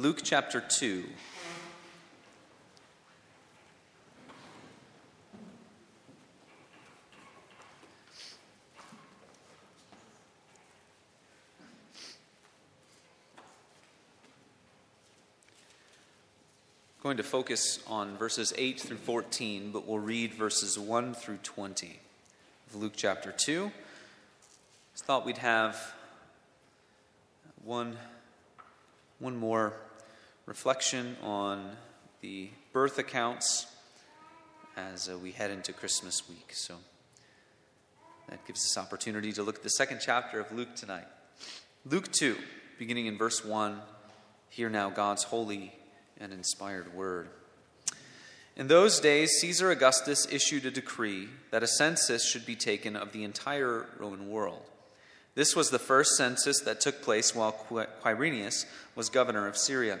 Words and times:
Luke 0.00 0.20
chapter 0.24 0.62
2. 0.62 1.04
going 17.02 17.16
to 17.18 17.22
focus 17.22 17.80
on 17.86 18.16
verses 18.16 18.54
8 18.56 18.80
through 18.80 18.96
14, 18.96 19.70
but 19.70 19.86
we'll 19.86 19.98
read 19.98 20.32
verses 20.32 20.78
1 20.78 21.12
through 21.12 21.38
20 21.42 21.98
of 22.68 22.74
Luke 22.74 22.92
chapter 22.96 23.32
2. 23.32 23.70
Just 24.92 25.04
thought 25.04 25.26
we'd 25.26 25.38
have 25.38 25.92
one, 27.64 27.96
one 29.18 29.36
more 29.36 29.74
reflection 30.46 31.16
on 31.22 31.76
the 32.20 32.50
birth 32.72 32.98
accounts 32.98 33.66
as 34.76 35.08
uh, 35.08 35.18
we 35.18 35.32
head 35.32 35.50
into 35.50 35.72
Christmas 35.72 36.28
week. 36.28 36.50
So 36.52 36.76
that 38.28 38.44
gives 38.46 38.60
us 38.64 38.78
opportunity 38.78 39.32
to 39.32 39.42
look 39.42 39.56
at 39.56 39.62
the 39.62 39.70
second 39.70 40.00
chapter 40.00 40.40
of 40.40 40.52
Luke 40.52 40.74
tonight. 40.74 41.06
Luke 41.84 42.10
2, 42.12 42.36
beginning 42.78 43.06
in 43.06 43.18
verse 43.18 43.44
1. 43.44 43.80
Hear 44.48 44.68
now 44.68 44.90
God's 44.90 45.24
holy 45.24 45.72
and 46.18 46.32
inspired 46.32 46.94
word. 46.94 47.28
In 48.56 48.66
those 48.68 49.00
days, 49.00 49.38
Caesar 49.40 49.70
Augustus 49.70 50.26
issued 50.30 50.66
a 50.66 50.70
decree 50.70 51.28
that 51.50 51.62
a 51.62 51.66
census 51.66 52.28
should 52.28 52.44
be 52.44 52.56
taken 52.56 52.96
of 52.96 53.12
the 53.12 53.24
entire 53.24 53.86
Roman 53.98 54.28
world. 54.28 54.62
This 55.34 55.54
was 55.54 55.70
the 55.70 55.78
first 55.78 56.16
census 56.16 56.60
that 56.60 56.80
took 56.80 57.00
place 57.02 57.34
while 57.34 57.52
Quirinius 58.02 58.66
was 58.94 59.08
governor 59.08 59.46
of 59.46 59.56
Syria, 59.56 60.00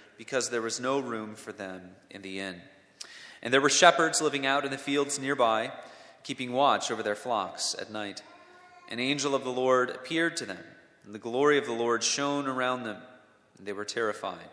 because 0.21 0.51
there 0.51 0.61
was 0.61 0.79
no 0.79 0.99
room 0.99 1.33
for 1.33 1.51
them 1.51 1.81
in 2.11 2.21
the 2.21 2.39
inn. 2.39 2.61
And 3.41 3.51
there 3.51 3.59
were 3.59 3.71
shepherds 3.71 4.21
living 4.21 4.45
out 4.45 4.63
in 4.63 4.69
the 4.69 4.77
fields 4.77 5.17
nearby, 5.17 5.71
keeping 6.21 6.51
watch 6.51 6.91
over 6.91 7.01
their 7.01 7.15
flocks 7.15 7.75
at 7.81 7.91
night. 7.91 8.21
An 8.87 8.99
angel 8.99 9.33
of 9.33 9.43
the 9.43 9.51
Lord 9.51 9.89
appeared 9.89 10.37
to 10.37 10.45
them, 10.45 10.63
and 11.03 11.15
the 11.15 11.17
glory 11.17 11.57
of 11.57 11.65
the 11.65 11.71
Lord 11.71 12.03
shone 12.03 12.45
around 12.45 12.83
them, 12.83 12.97
and 13.57 13.65
they 13.65 13.73
were 13.73 13.83
terrified. 13.83 14.45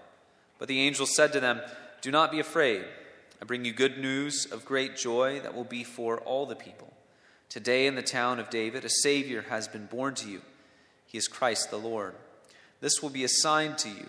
But 0.58 0.68
the 0.68 0.80
angel 0.80 1.04
said 1.04 1.34
to 1.34 1.40
them, 1.40 1.60
Do 2.00 2.10
not 2.10 2.32
be 2.32 2.40
afraid. 2.40 2.86
I 3.42 3.44
bring 3.44 3.66
you 3.66 3.72
good 3.74 3.98
news 3.98 4.46
of 4.46 4.64
great 4.64 4.96
joy 4.96 5.40
that 5.40 5.54
will 5.54 5.64
be 5.64 5.84
for 5.84 6.16
all 6.20 6.46
the 6.46 6.56
people. 6.56 6.94
Today 7.50 7.86
in 7.86 7.94
the 7.94 8.00
town 8.00 8.40
of 8.40 8.48
David, 8.48 8.86
a 8.86 8.88
Savior 9.02 9.44
has 9.50 9.68
been 9.68 9.84
born 9.84 10.14
to 10.14 10.30
you. 10.30 10.40
He 11.04 11.18
is 11.18 11.28
Christ 11.28 11.70
the 11.70 11.76
Lord. 11.76 12.14
This 12.80 13.02
will 13.02 13.10
be 13.10 13.24
a 13.24 13.28
sign 13.28 13.76
to 13.76 13.90
you. 13.90 14.08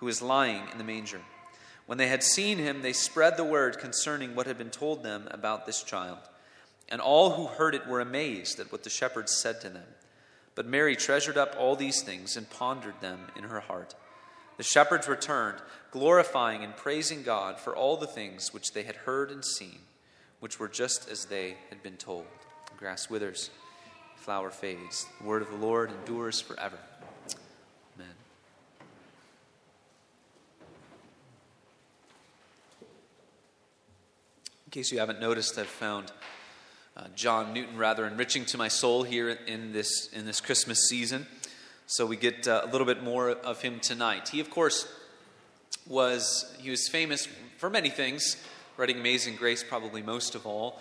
who 0.00 0.06
was 0.06 0.20
lying 0.22 0.62
in 0.72 0.78
the 0.78 0.84
manger. 0.84 1.20
When 1.86 1.98
they 1.98 2.08
had 2.08 2.22
seen 2.22 2.58
him, 2.58 2.82
they 2.82 2.92
spread 2.92 3.36
the 3.36 3.44
word 3.44 3.78
concerning 3.78 4.34
what 4.34 4.46
had 4.46 4.58
been 4.58 4.70
told 4.70 5.02
them 5.02 5.28
about 5.30 5.66
this 5.66 5.82
child. 5.82 6.18
And 6.88 7.00
all 7.00 7.30
who 7.30 7.46
heard 7.46 7.74
it 7.74 7.86
were 7.86 8.00
amazed 8.00 8.58
at 8.58 8.72
what 8.72 8.82
the 8.82 8.90
shepherds 8.90 9.36
said 9.36 9.60
to 9.60 9.68
them. 9.68 9.84
But 10.54 10.66
Mary 10.66 10.96
treasured 10.96 11.36
up 11.36 11.54
all 11.58 11.76
these 11.76 12.02
things 12.02 12.36
and 12.36 12.48
pondered 12.50 13.00
them 13.00 13.26
in 13.36 13.44
her 13.44 13.60
heart. 13.60 13.94
The 14.56 14.62
shepherds 14.62 15.08
returned, 15.08 15.58
glorifying 15.90 16.64
and 16.64 16.76
praising 16.76 17.22
God 17.22 17.58
for 17.58 17.74
all 17.74 17.96
the 17.96 18.06
things 18.06 18.52
which 18.52 18.72
they 18.72 18.82
had 18.82 18.96
heard 18.96 19.30
and 19.30 19.44
seen, 19.44 19.78
which 20.40 20.58
were 20.58 20.68
just 20.68 21.10
as 21.10 21.26
they 21.26 21.56
had 21.68 21.82
been 21.82 21.96
told. 21.96 22.26
The 22.70 22.78
grass 22.78 23.08
withers, 23.08 23.50
flower 24.16 24.50
fades. 24.50 25.06
The 25.20 25.26
word 25.26 25.42
of 25.42 25.50
the 25.50 25.56
Lord 25.56 25.90
endures 25.90 26.40
forever. 26.40 26.78
In 34.70 34.72
case 34.72 34.92
you 34.92 35.00
haven't 35.00 35.18
noticed, 35.18 35.58
I've 35.58 35.66
found 35.66 36.12
uh, 36.96 37.06
John 37.16 37.52
Newton 37.52 37.76
rather 37.76 38.06
enriching 38.06 38.44
to 38.44 38.56
my 38.56 38.68
soul 38.68 39.02
here 39.02 39.30
in 39.30 39.72
this, 39.72 40.08
in 40.12 40.26
this 40.26 40.40
Christmas 40.40 40.86
season. 40.88 41.26
So 41.86 42.06
we 42.06 42.14
get 42.14 42.46
uh, 42.46 42.60
a 42.62 42.70
little 42.70 42.86
bit 42.86 43.02
more 43.02 43.30
of 43.30 43.62
him 43.62 43.80
tonight. 43.80 44.28
He, 44.28 44.38
of 44.38 44.48
course, 44.48 44.86
was 45.88 46.54
he 46.60 46.70
was 46.70 46.88
famous 46.88 47.26
for 47.56 47.68
many 47.68 47.90
things, 47.90 48.36
writing 48.76 49.00
Amazing 49.00 49.34
Grace 49.34 49.64
probably 49.64 50.02
most 50.02 50.36
of 50.36 50.46
all, 50.46 50.78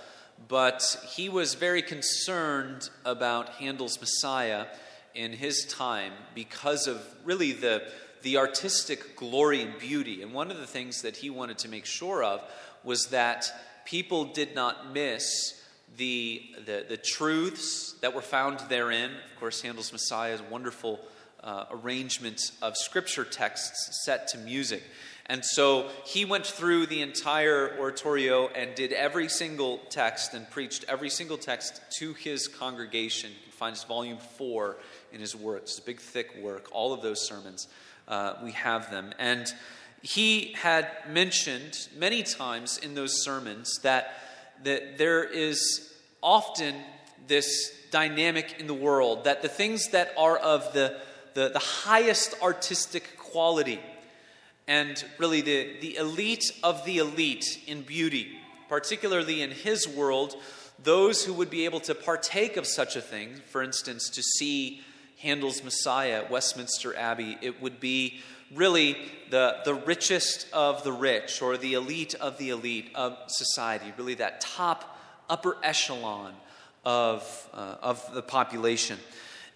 but 0.47 1.03
he 1.15 1.27
was 1.27 1.55
very 1.55 1.81
concerned 1.81 2.91
about 3.05 3.49
Handel's 3.55 3.99
Messiah 3.99 4.67
in 5.15 5.33
his 5.33 5.65
time 5.65 6.13
because 6.35 6.85
of 6.85 7.03
really 7.25 7.53
the 7.53 7.91
the 8.21 8.37
artistic 8.37 9.15
glory 9.15 9.63
and 9.63 9.79
beauty. 9.79 10.21
And 10.21 10.31
one 10.31 10.51
of 10.51 10.57
the 10.57 10.67
things 10.67 11.01
that 11.01 11.17
he 11.17 11.31
wanted 11.31 11.57
to 11.59 11.69
make 11.69 11.87
sure 11.87 12.23
of 12.23 12.43
was 12.83 13.07
that 13.07 13.51
people 13.89 14.25
did 14.25 14.53
not 14.53 14.93
miss 14.93 15.59
the, 15.97 16.43
the, 16.65 16.85
the 16.87 16.97
truths 16.97 17.93
that 18.01 18.13
were 18.13 18.21
found 18.21 18.59
therein. 18.69 19.09
Of 19.33 19.39
course, 19.39 19.61
Handel's 19.61 19.91
Messiah 19.91 20.33
is 20.33 20.41
a 20.41 20.51
wonderful 20.51 20.99
uh, 21.43 21.65
arrangement 21.71 22.51
of 22.61 22.77
scripture 22.77 23.25
texts 23.25 24.03
set 24.05 24.27
to 24.27 24.37
music. 24.37 24.83
And 25.25 25.43
so 25.43 25.89
he 26.05 26.23
went 26.23 26.45
through 26.45 26.85
the 26.85 27.01
entire 27.01 27.77
oratorio 27.79 28.47
and 28.49 28.75
did 28.75 28.93
every 28.93 29.27
single 29.27 29.79
text 29.89 30.35
and 30.35 30.49
preached 30.49 30.85
every 30.87 31.09
single 31.09 31.37
text 31.37 31.81
to 31.97 32.13
his 32.13 32.47
congregation. 32.47 33.31
You 33.31 33.43
can 33.43 33.51
find 33.53 33.75
his 33.75 33.83
volume 33.83 34.17
four 34.17 34.77
in 35.11 35.19
his 35.19 35.35
work. 35.35 35.63
It's 35.63 35.79
a 35.79 35.83
big, 35.83 35.99
thick 35.99 36.35
work. 36.41 36.67
All 36.71 36.93
of 36.93 37.01
those 37.01 37.27
sermons, 37.27 37.67
uh, 38.07 38.35
we 38.43 38.51
have 38.51 38.91
them. 38.91 39.13
And 39.17 39.51
he 40.01 40.53
had 40.53 40.89
mentioned 41.09 41.87
many 41.97 42.23
times 42.23 42.77
in 42.77 42.95
those 42.95 43.23
sermons 43.23 43.79
that, 43.83 44.13
that 44.63 44.97
there 44.97 45.23
is 45.23 45.93
often 46.21 46.75
this 47.27 47.73
dynamic 47.91 48.55
in 48.59 48.67
the 48.67 48.73
world 48.73 49.23
that 49.23 49.41
the 49.41 49.49
things 49.49 49.89
that 49.89 50.13
are 50.17 50.37
of 50.37 50.73
the, 50.73 50.99
the, 51.33 51.49
the 51.49 51.59
highest 51.59 52.35
artistic 52.41 53.17
quality 53.17 53.79
and 54.67 55.03
really 55.17 55.41
the, 55.41 55.77
the 55.81 55.95
elite 55.95 56.51
of 56.63 56.85
the 56.85 56.99
elite 56.99 57.59
in 57.65 57.81
beauty, 57.81 58.37
particularly 58.67 59.41
in 59.41 59.49
his 59.49 59.87
world, 59.87 60.35
those 60.81 61.25
who 61.25 61.33
would 61.33 61.49
be 61.49 61.65
able 61.65 61.79
to 61.79 61.95
partake 61.95 62.55
of 62.55 62.67
such 62.67 62.95
a 62.95 63.01
thing, 63.01 63.41
for 63.47 63.63
instance, 63.63 64.09
to 64.11 64.21
see 64.21 64.81
Handel's 65.17 65.63
Messiah 65.63 66.19
at 66.23 66.31
Westminster 66.31 66.95
Abbey, 66.95 67.37
it 67.41 67.61
would 67.61 67.79
be 67.79 68.21
really 68.53 68.97
the, 69.29 69.57
the 69.65 69.73
richest 69.73 70.47
of 70.53 70.83
the 70.83 70.91
rich 70.91 71.41
or 71.41 71.57
the 71.57 71.73
elite 71.73 72.15
of 72.15 72.37
the 72.37 72.49
elite 72.49 72.89
of 72.95 73.17
society, 73.27 73.93
really 73.97 74.15
that 74.15 74.41
top 74.41 74.97
upper 75.29 75.57
echelon 75.63 76.33
of, 76.85 77.49
uh, 77.53 77.75
of 77.81 78.13
the 78.13 78.21
population. 78.21 78.97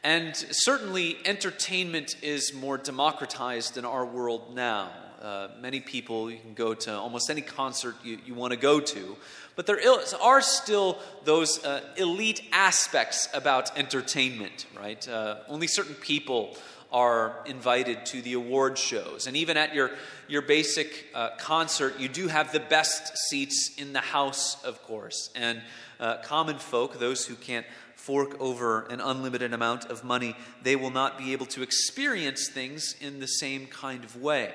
And 0.03 0.35
certainly, 0.35 1.17
entertainment 1.25 2.17
is 2.21 2.53
more 2.53 2.77
democratized 2.77 3.77
in 3.77 3.85
our 3.85 4.05
world 4.05 4.53
now. 4.53 4.91
Uh, 5.21 5.47
many 5.61 5.79
people, 5.79 6.29
you 6.29 6.37
can 6.37 6.53
go 6.53 6.73
to 6.73 6.93
almost 6.93 7.29
any 7.29 7.39
concert 7.39 7.95
you, 8.03 8.17
you 8.25 8.33
want 8.33 8.51
to 8.51 8.59
go 8.59 8.81
to, 8.81 9.15
but 9.55 9.65
there 9.65 9.79
are 10.21 10.41
still 10.41 10.99
those 11.23 11.63
uh, 11.63 11.81
elite 11.95 12.41
aspects 12.51 13.29
about 13.33 13.77
entertainment, 13.77 14.65
right? 14.77 15.07
Uh, 15.07 15.37
only 15.47 15.67
certain 15.67 15.95
people 15.95 16.57
are 16.93 17.35
invited 17.47 18.05
to 18.05 18.21
the 18.21 18.33
award 18.33 18.77
shows. 18.77 19.25
And 19.25 19.35
even 19.35 19.57
at 19.57 19.73
your, 19.73 19.91
your 20.27 20.43
basic 20.43 21.07
uh, 21.15 21.31
concert, 21.39 21.99
you 21.99 22.07
do 22.07 22.27
have 22.27 22.53
the 22.53 22.59
best 22.59 23.17
seats 23.17 23.71
in 23.77 23.91
the 23.93 23.99
house, 23.99 24.63
of 24.63 24.81
course. 24.83 25.31
And 25.35 25.61
uh, 25.99 26.17
common 26.23 26.59
folk, 26.59 26.99
those 26.99 27.25
who 27.25 27.35
can't 27.35 27.65
fork 27.95 28.39
over 28.39 28.81
an 28.87 29.01
unlimited 29.01 29.53
amount 29.53 29.85
of 29.85 30.03
money, 30.03 30.35
they 30.61 30.75
will 30.75 30.91
not 30.91 31.17
be 31.17 31.33
able 31.33 31.47
to 31.47 31.63
experience 31.63 32.47
things 32.47 32.95
in 33.01 33.19
the 33.19 33.27
same 33.27 33.65
kind 33.65 34.03
of 34.03 34.21
way. 34.21 34.53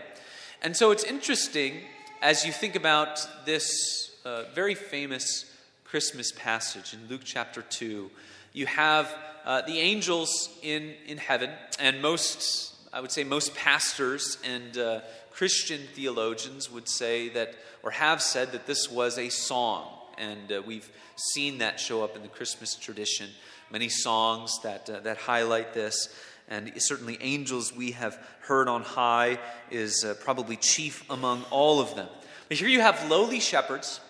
And 0.63 0.77
so 0.77 0.93
it's 0.93 1.05
interesting 1.05 1.81
as 2.23 2.45
you 2.45 2.53
think 2.53 2.77
about 2.77 3.27
this 3.47 4.13
uh, 4.25 4.45
very 4.55 4.75
famous 4.75 5.45
Christmas 5.85 6.31
passage 6.33 6.93
in 6.93 7.09
Luke 7.09 7.23
chapter 7.25 7.63
2. 7.63 8.11
You 8.59 8.67
have 8.67 9.17
uh, 9.45 9.61
the 9.61 9.79
angels 9.79 10.51
in, 10.63 10.95
in 11.07 11.17
heaven, 11.17 11.49
and 11.79 12.03
most, 12.03 12.75
I 12.93 13.01
would 13.01 13.13
say, 13.13 13.23
most 13.23 13.55
pastors 13.55 14.37
and 14.43 14.77
uh, 14.77 15.01
Christian 15.31 15.83
theologians 15.95 16.69
would 16.69 16.89
say 16.89 17.29
that, 17.29 17.55
or 17.85 17.93
have 17.93 18.21
said 18.21 18.51
that 18.51 18.67
this 18.67 18.91
was 18.91 19.17
a 19.17 19.29
song. 19.29 19.87
And 20.19 20.51
uh, 20.51 20.63
we've 20.67 20.91
seen 21.15 21.59
that 21.59 21.79
show 21.79 22.03
up 22.03 22.17
in 22.17 22.23
the 22.23 22.29
Christmas 22.29 22.75
tradition. 22.75 23.31
Many 23.71 23.89
songs 23.89 24.59
that, 24.65 24.91
uh, 24.91 24.99
that 25.03 25.19
highlight 25.19 25.73
this. 25.73 26.13
And 26.49 26.73
certainly, 26.83 27.17
angels 27.21 27.73
we 27.73 27.93
have 27.93 28.19
heard 28.41 28.67
on 28.67 28.83
high 28.83 29.39
is 29.71 30.05
uh, 30.05 30.15
probably 30.15 30.57
chief 30.57 31.09
among 31.09 31.45
all 31.53 31.79
of 31.79 31.95
them. 31.95 32.09
But 32.49 32.57
here 32.57 32.67
you 32.67 32.81
have 32.81 33.09
lowly 33.09 33.39
shepherds, 33.39 34.01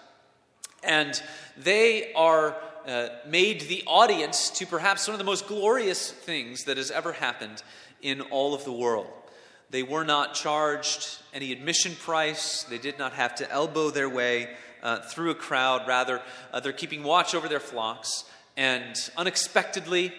and 0.83 1.23
they 1.59 2.15
are 2.15 2.57
uh, 2.89 3.11
made 3.27 3.61
the 3.63 3.83
audience 3.87 4.49
to 4.49 4.65
perhaps 4.65 5.07
one 5.07 5.15
of 5.15 5.19
the 5.19 5.25
most 5.25 5.47
glorious 5.47 6.11
things 6.11 6.65
that 6.65 6.79
has 6.79 6.91
ever 6.91 7.13
happened 7.13 7.63
in 8.01 8.23
all 8.23 8.55
of 8.55 8.65
the 8.65 8.73
world. 8.73 9.07
They 9.69 9.83
were 9.83 10.05
not 10.05 10.33
charged 10.33 11.19
any 11.35 11.53
admission 11.53 11.95
price, 11.97 12.63
they 12.63 12.79
did 12.79 12.99
not 12.99 13.13
have 13.13 13.35
to 13.37 13.51
elbow 13.51 13.91
their 13.91 14.09
way 14.09 14.49
uh, 14.83 15.01
through 15.01 15.31
a 15.31 15.35
crowd. 15.35 15.87
Rather, 15.87 16.23
uh, 16.51 16.61
they're 16.61 16.73
keeping 16.73 17.03
watch 17.03 17.35
over 17.35 17.47
their 17.47 17.61
flocks, 17.61 18.25
and 18.57 18.97
unexpectedly 19.19 20.15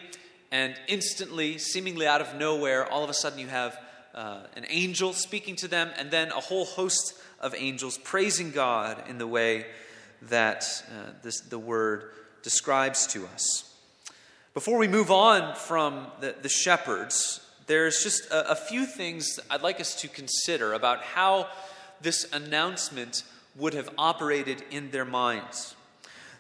and 0.52 0.76
instantly, 0.88 1.58
seemingly 1.58 2.06
out 2.06 2.22
of 2.22 2.36
nowhere, 2.36 2.88
all 2.88 3.04
of 3.04 3.10
a 3.10 3.16
sudden 3.16 3.40
you 3.40 3.48
have 3.48 3.80
uh, 4.14 4.42
an 4.56 4.66
angel 4.70 5.14
speaking 5.14 5.56
to 5.56 5.68
them, 5.68 5.90
and 5.98 6.12
then 6.12 6.30
a 6.30 6.40
whole 6.40 6.66
host 6.66 7.16
of 7.40 7.56
angels 7.58 7.98
praising 7.98 8.52
God 8.52 9.04
in 9.10 9.18
the 9.18 9.28
way 9.28 9.66
that 10.24 10.84
uh, 10.92 11.12
this, 11.24 11.40
the 11.42 11.58
word 11.58 12.12
describes 12.44 13.08
to 13.08 13.26
us. 13.28 13.74
Before 14.54 14.78
we 14.78 14.88
move 14.88 15.12
on 15.12 15.56
from 15.56 16.08
the, 16.22 16.36
the 16.42 16.50
shepherds, 16.50 17.40
there's 17.68 18.04
just 18.04 18.30
a, 18.32 18.52
a 18.52 18.56
few 18.56 18.86
things 18.86 19.40
I'd 19.50 19.62
like 19.62 19.80
us 19.80 19.96
to 20.02 20.08
consider 20.08 20.74
about 20.74 21.04
how 21.04 21.48
this 22.02 22.28
announcement 22.34 23.24
would 23.56 23.74
have 23.74 23.90
operated 23.98 24.64
in 24.72 24.92
their 24.92 25.06
minds. 25.06 25.76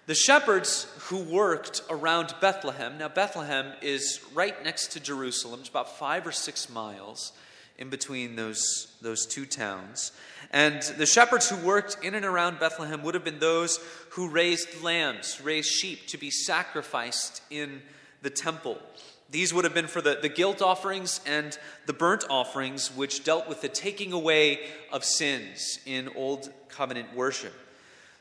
The 0.07 0.16
shepherds 0.16 0.88
who 1.01 1.18
worked 1.19 1.84
around 1.90 2.34
Bethlehem, 2.42 2.98
now 2.98 3.10
Bethlehem 3.10 3.74
is 3.81 4.19
right 4.34 4.63
next 4.63 4.88
to 4.94 5.00
Jerusalem, 5.00 5.60
it's 5.60 5.69
about 5.69 6.00
five 6.00 6.25
or 6.25 6.31
six 6.31 6.68
miles 6.68 7.31
in 7.78 7.90
between 7.90 8.36
those, 8.36 8.98
those 9.01 9.25
two 9.28 9.46
towns. 9.46 10.12
And 10.51 10.81
the 10.81 11.06
shepherds 11.06 11.50
who 11.50 11.57
worked 11.57 12.04
in 12.04 12.16
and 12.16 12.25
around 12.25 12.60
Bethlehem 12.60 13.04
would 13.04 13.13
have 13.13 13.24
been 13.24 13.40
those 13.40 13.80
who 14.12 14.30
raised 14.30 14.81
lambs, 14.81 15.40
raised 15.42 15.69
sheep 15.69 16.07
to 16.07 16.18
be 16.18 16.31
sacrificed 16.31 17.42
in 17.50 17.81
the 18.22 18.31
temple. 18.31 18.80
These 19.31 19.54
would 19.54 19.63
have 19.63 19.75
been 19.75 19.88
for 19.88 20.01
the, 20.01 20.18
the 20.19 20.30
guilt 20.30 20.62
offerings 20.62 21.22
and 21.25 21.57
the 21.86 21.94
burnt 21.94 22.25
offerings, 22.30 22.96
which 22.96 23.24
dealt 23.24 23.48
with 23.48 23.62
the 23.62 23.69
taking 23.69 24.12
away 24.12 24.60
of 24.92 25.06
sins 25.06 25.80
in 25.86 26.10
Old 26.16 26.51
Covenant 26.68 27.16
worship. 27.16 27.54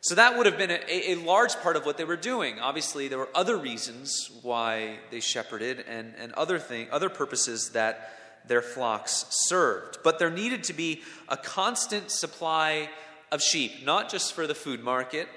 So 0.01 0.15
that 0.15 0.37
would 0.37 0.47
have 0.47 0.59
been 0.59 0.71
a, 0.71 1.13
a, 1.13 1.15
large 1.17 1.57
part 1.57 1.77
of 1.77 1.85
what 1.85 1.97
they 1.97 2.05
were 2.05 2.17
doing. 2.17 2.61
Obviously, 2.61 3.09
there 3.09 3.19
were 3.19 3.31
other 3.35 3.57
reasons 3.57 4.31
why 4.43 4.99
they 5.11 5.21
shepherded 5.21 5.85
and, 5.89 6.15
and 6.19 6.33
other, 6.35 6.59
thing, 6.59 6.87
other 6.93 7.09
purposes 7.09 7.71
that 7.71 8.28
their 8.49 8.63
flocks 8.63 9.27
served. 9.31 9.99
But 10.03 10.19
there 10.19 10.31
needed 10.31 10.65
to 10.65 10.73
be 10.73 11.03
a 11.29 11.37
constant 11.37 12.11
supply 12.11 12.89
of 13.31 13.43
sheep, 13.43 13.85
not 13.85 14.11
just 14.11 14.33
for 14.33 14.47
the 14.47 14.55
food 14.55 14.83
market, 14.83 15.29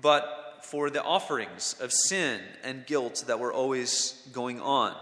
but 0.00 0.60
for 0.62 0.90
the 0.90 1.02
offerings 1.02 1.76
of 1.80 1.92
sin 1.92 2.40
and 2.62 2.86
guilt 2.86 3.24
that 3.26 3.40
were 3.40 3.52
always 3.52 4.22
going 4.32 4.60
on. 4.60 4.94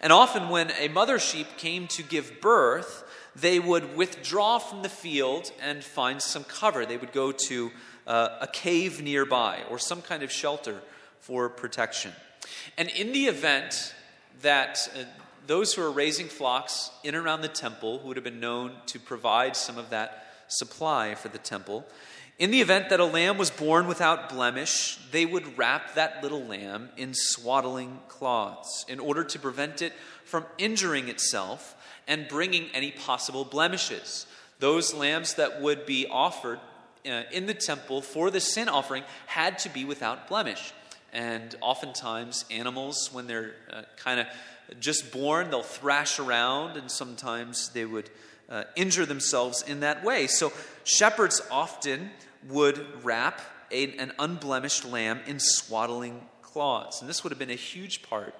And 0.00 0.12
often, 0.12 0.48
when 0.48 0.70
a 0.78 0.88
mother 0.88 1.18
sheep 1.18 1.46
came 1.58 1.86
to 1.88 2.02
give 2.02 2.40
birth, 2.40 3.04
they 3.36 3.58
would 3.58 3.96
withdraw 3.96 4.58
from 4.58 4.82
the 4.82 4.88
field 4.88 5.52
and 5.60 5.84
find 5.84 6.22
some 6.22 6.44
cover. 6.44 6.86
They 6.86 6.96
would 6.96 7.12
go 7.12 7.32
to 7.32 7.70
uh, 8.06 8.38
a 8.40 8.46
cave 8.46 9.02
nearby 9.02 9.62
or 9.70 9.78
some 9.78 10.00
kind 10.00 10.22
of 10.22 10.32
shelter 10.32 10.80
for 11.20 11.48
protection. 11.48 12.12
And 12.78 12.88
in 12.88 13.12
the 13.12 13.26
event 13.26 13.94
that 14.42 14.88
uh, 14.96 15.04
those 15.46 15.74
who 15.74 15.82
are 15.82 15.90
raising 15.90 16.26
flocks 16.26 16.90
in 17.02 17.14
and 17.14 17.24
around 17.24 17.42
the 17.42 17.48
temple, 17.48 17.98
who 17.98 18.08
would 18.08 18.16
have 18.16 18.24
been 18.24 18.40
known 18.40 18.72
to 18.86 18.98
provide 18.98 19.56
some 19.56 19.78
of 19.78 19.90
that 19.90 20.26
supply 20.48 21.14
for 21.14 21.28
the 21.28 21.38
temple, 21.38 21.86
in 22.40 22.50
the 22.50 22.62
event 22.62 22.88
that 22.88 23.00
a 23.00 23.04
lamb 23.04 23.36
was 23.36 23.50
born 23.50 23.86
without 23.86 24.30
blemish, 24.30 24.98
they 25.12 25.26
would 25.26 25.58
wrap 25.58 25.94
that 25.94 26.22
little 26.22 26.42
lamb 26.42 26.88
in 26.96 27.12
swaddling 27.12 27.98
cloths 28.08 28.86
in 28.88 28.98
order 28.98 29.22
to 29.24 29.38
prevent 29.38 29.82
it 29.82 29.92
from 30.24 30.46
injuring 30.56 31.08
itself 31.08 31.76
and 32.08 32.28
bringing 32.28 32.68
any 32.72 32.92
possible 32.92 33.44
blemishes. 33.44 34.26
Those 34.58 34.94
lambs 34.94 35.34
that 35.34 35.60
would 35.60 35.84
be 35.84 36.06
offered 36.06 36.60
uh, 37.06 37.24
in 37.30 37.44
the 37.44 37.52
temple 37.52 38.00
for 38.00 38.30
the 38.30 38.40
sin 38.40 38.70
offering 38.70 39.04
had 39.26 39.58
to 39.60 39.68
be 39.68 39.84
without 39.84 40.26
blemish. 40.26 40.72
And 41.12 41.54
oftentimes, 41.60 42.46
animals, 42.50 43.10
when 43.12 43.26
they're 43.26 43.52
uh, 43.70 43.82
kind 43.96 44.20
of 44.20 44.26
just 44.78 45.12
born, 45.12 45.50
they'll 45.50 45.62
thrash 45.62 46.18
around, 46.18 46.76
and 46.76 46.90
sometimes 46.90 47.70
they 47.70 47.84
would 47.84 48.10
uh, 48.48 48.64
injure 48.76 49.06
themselves 49.06 49.62
in 49.62 49.80
that 49.80 50.04
way. 50.04 50.26
So, 50.26 50.52
shepherds 50.84 51.40
often 51.50 52.10
would 52.48 53.04
wrap 53.04 53.40
a, 53.70 53.96
an 53.96 54.12
unblemished 54.18 54.84
lamb 54.84 55.20
in 55.26 55.38
swaddling 55.38 56.26
cloths. 56.42 57.00
And 57.00 57.08
this 57.08 57.22
would 57.22 57.30
have 57.30 57.38
been 57.38 57.50
a 57.50 57.54
huge 57.54 58.02
part 58.02 58.34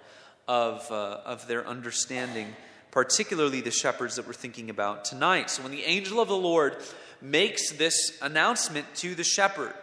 of, 0.49 0.91
uh, 0.91 1.21
of 1.25 1.47
their 1.47 1.67
understanding, 1.67 2.54
particularly 2.90 3.61
the 3.61 3.71
shepherds 3.71 4.16
that 4.16 4.26
we're 4.26 4.33
thinking 4.33 4.71
about 4.71 5.04
tonight. 5.04 5.50
So, 5.50 5.62
when 5.62 5.73
the 5.73 5.85
angel 5.85 6.21
of 6.21 6.28
the 6.28 6.37
Lord 6.37 6.76
makes 7.23 7.73
this 7.73 8.19
announcement 8.21 8.87
to 8.97 9.14
the 9.14 9.25
shepherd, 9.25 9.75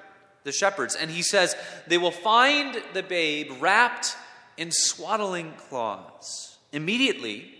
the 0.43 0.51
shepherds, 0.51 0.95
and 0.95 1.09
he 1.09 1.21
says, 1.21 1.55
They 1.87 1.97
will 1.97 2.11
find 2.11 2.81
the 2.93 3.03
babe 3.03 3.51
wrapped 3.59 4.15
in 4.57 4.71
swaddling 4.71 5.53
cloths. 5.53 6.57
Immediately, 6.71 7.53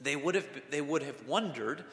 they 0.00 0.16
would 0.16 0.34
have, 0.34 0.46
they 0.70 0.80
would 0.80 1.02
have 1.02 1.26
wondered 1.26 1.84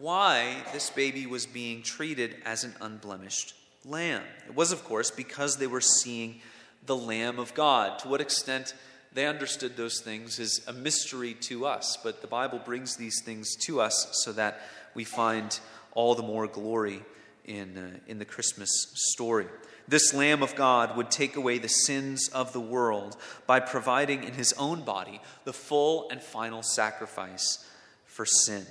why 0.00 0.56
this 0.72 0.90
baby 0.90 1.26
was 1.26 1.46
being 1.46 1.82
treated 1.82 2.36
as 2.44 2.64
an 2.64 2.74
unblemished 2.80 3.54
lamb. 3.84 4.22
It 4.46 4.54
was, 4.54 4.72
of 4.72 4.84
course, 4.84 5.10
because 5.10 5.56
they 5.56 5.66
were 5.66 5.80
seeing 5.80 6.40
the 6.86 6.96
Lamb 6.96 7.38
of 7.38 7.54
God. 7.54 7.98
To 8.00 8.08
what 8.08 8.20
extent 8.20 8.74
they 9.12 9.26
understood 9.26 9.76
those 9.76 10.00
things 10.00 10.38
is 10.38 10.64
a 10.66 10.72
mystery 10.72 11.34
to 11.34 11.66
us, 11.66 11.98
but 12.02 12.22
the 12.22 12.26
Bible 12.26 12.58
brings 12.58 12.96
these 12.96 13.20
things 13.22 13.54
to 13.66 13.80
us 13.80 14.08
so 14.24 14.32
that 14.32 14.60
we 14.94 15.04
find 15.04 15.58
all 15.94 16.14
the 16.14 16.22
more 16.22 16.46
glory 16.46 17.02
in, 17.44 17.76
uh, 17.76 17.98
in 18.06 18.18
the 18.18 18.24
Christmas 18.24 18.70
story. 18.94 19.46
This 19.88 20.14
Lamb 20.14 20.42
of 20.42 20.54
God 20.54 20.96
would 20.96 21.10
take 21.10 21.36
away 21.36 21.58
the 21.58 21.68
sins 21.68 22.28
of 22.28 22.52
the 22.52 22.60
world 22.60 23.16
by 23.46 23.60
providing 23.60 24.24
in 24.24 24.34
his 24.34 24.52
own 24.54 24.82
body 24.82 25.20
the 25.44 25.52
full 25.52 26.08
and 26.10 26.22
final 26.22 26.62
sacrifice 26.62 27.68
for 28.06 28.24
sin. 28.24 28.64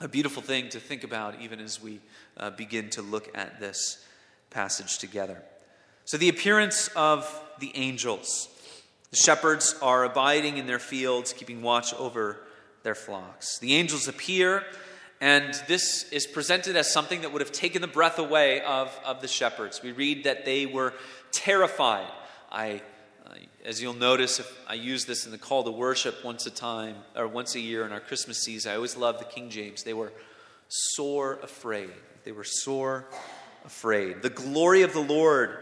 A 0.00 0.08
beautiful 0.08 0.42
thing 0.42 0.68
to 0.68 0.80
think 0.80 1.02
about 1.02 1.40
even 1.40 1.60
as 1.60 1.82
we 1.82 2.00
uh, 2.36 2.50
begin 2.50 2.90
to 2.90 3.02
look 3.02 3.36
at 3.36 3.58
this 3.58 4.04
passage 4.50 4.98
together. 4.98 5.42
So, 6.04 6.16
the 6.16 6.28
appearance 6.28 6.88
of 6.94 7.28
the 7.58 7.72
angels. 7.74 8.48
The 9.10 9.16
shepherds 9.16 9.74
are 9.80 10.04
abiding 10.04 10.58
in 10.58 10.66
their 10.66 10.78
fields, 10.78 11.32
keeping 11.32 11.62
watch 11.62 11.94
over 11.94 12.40
their 12.82 12.94
flocks. 12.94 13.58
The 13.58 13.74
angels 13.74 14.06
appear 14.06 14.64
and 15.20 15.54
this 15.66 16.10
is 16.12 16.26
presented 16.26 16.76
as 16.76 16.92
something 16.92 17.22
that 17.22 17.32
would 17.32 17.42
have 17.42 17.52
taken 17.52 17.82
the 17.82 17.88
breath 17.88 18.18
away 18.18 18.60
of, 18.60 18.96
of 19.04 19.20
the 19.20 19.28
shepherds. 19.28 19.82
We 19.82 19.92
read 19.92 20.24
that 20.24 20.44
they 20.44 20.64
were 20.66 20.94
terrified. 21.32 22.06
I, 22.50 22.82
uh, 23.26 23.34
as 23.64 23.82
you'll 23.82 23.94
notice, 23.94 24.38
if 24.38 24.58
I 24.68 24.74
use 24.74 25.06
this 25.06 25.26
in 25.26 25.32
the 25.32 25.38
call 25.38 25.64
to 25.64 25.72
worship 25.72 26.24
once 26.24 26.46
a 26.46 26.50
time 26.50 26.96
or 27.16 27.26
once 27.26 27.56
a 27.56 27.60
year 27.60 27.84
in 27.84 27.92
our 27.92 28.00
Christmas 28.00 28.38
season, 28.38 28.72
I 28.72 28.76
always 28.76 28.96
love 28.96 29.18
the 29.18 29.24
King 29.24 29.50
James. 29.50 29.82
They 29.82 29.94
were 29.94 30.12
sore 30.68 31.40
afraid. 31.42 31.90
They 32.24 32.32
were 32.32 32.44
sore 32.44 33.06
afraid. 33.64 34.22
The 34.22 34.30
glory 34.30 34.82
of 34.82 34.92
the 34.92 35.00
Lord 35.00 35.58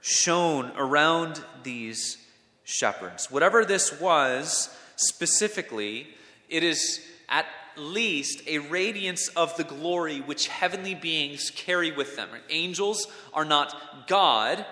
shone 0.00 0.72
around 0.76 1.44
these 1.62 2.18
shepherds. 2.64 3.30
Whatever 3.30 3.64
this 3.64 4.00
was 4.00 4.76
specifically, 4.96 6.08
it 6.48 6.64
is 6.64 7.00
at 7.28 7.46
least 7.78 8.42
a 8.46 8.58
radiance 8.58 9.28
of 9.28 9.56
the 9.56 9.64
glory 9.64 10.20
which 10.20 10.48
heavenly 10.48 10.94
beings 10.94 11.50
carry 11.54 11.92
with 11.92 12.16
them. 12.16 12.28
Angels 12.50 13.06
are 13.32 13.44
not 13.44 14.06
God, 14.06 14.64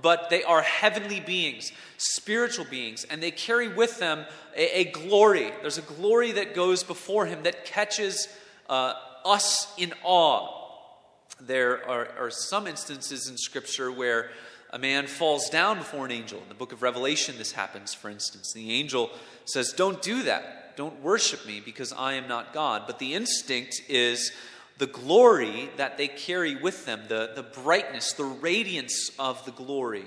but 0.00 0.30
they 0.30 0.42
are 0.42 0.62
heavenly 0.62 1.20
beings, 1.20 1.72
spiritual 1.96 2.64
beings, 2.64 3.04
and 3.08 3.22
they 3.22 3.30
carry 3.30 3.68
with 3.68 3.98
them 3.98 4.24
a, 4.56 4.80
a 4.80 4.84
glory. 4.84 5.50
There's 5.60 5.78
a 5.78 5.82
glory 5.82 6.32
that 6.32 6.54
goes 6.54 6.82
before 6.82 7.26
him 7.26 7.42
that 7.44 7.64
catches 7.64 8.28
uh, 8.68 8.94
us 9.24 9.72
in 9.78 9.92
awe. 10.02 10.54
There 11.40 11.88
are, 11.88 12.08
are 12.18 12.30
some 12.30 12.66
instances 12.66 13.28
in 13.28 13.36
Scripture 13.36 13.92
where 13.92 14.30
a 14.70 14.78
man 14.78 15.06
falls 15.06 15.48
down 15.48 15.78
before 15.78 16.04
an 16.04 16.12
angel. 16.12 16.40
In 16.42 16.48
the 16.48 16.54
book 16.54 16.72
of 16.72 16.82
Revelation, 16.82 17.36
this 17.38 17.52
happens, 17.52 17.94
for 17.94 18.10
instance. 18.10 18.52
The 18.52 18.70
angel 18.72 19.10
says, 19.44 19.72
Don't 19.72 20.02
do 20.02 20.24
that. 20.24 20.57
Don't 20.78 21.02
worship 21.02 21.44
me 21.44 21.58
because 21.58 21.92
I 21.92 22.12
am 22.12 22.28
not 22.28 22.52
God. 22.52 22.84
But 22.86 23.00
the 23.00 23.14
instinct 23.14 23.82
is 23.88 24.30
the 24.78 24.86
glory 24.86 25.70
that 25.76 25.98
they 25.98 26.06
carry 26.06 26.54
with 26.54 26.86
them, 26.86 27.00
the, 27.08 27.32
the 27.34 27.42
brightness, 27.42 28.12
the 28.12 28.22
radiance 28.22 29.10
of 29.18 29.44
the 29.44 29.50
glory, 29.50 30.04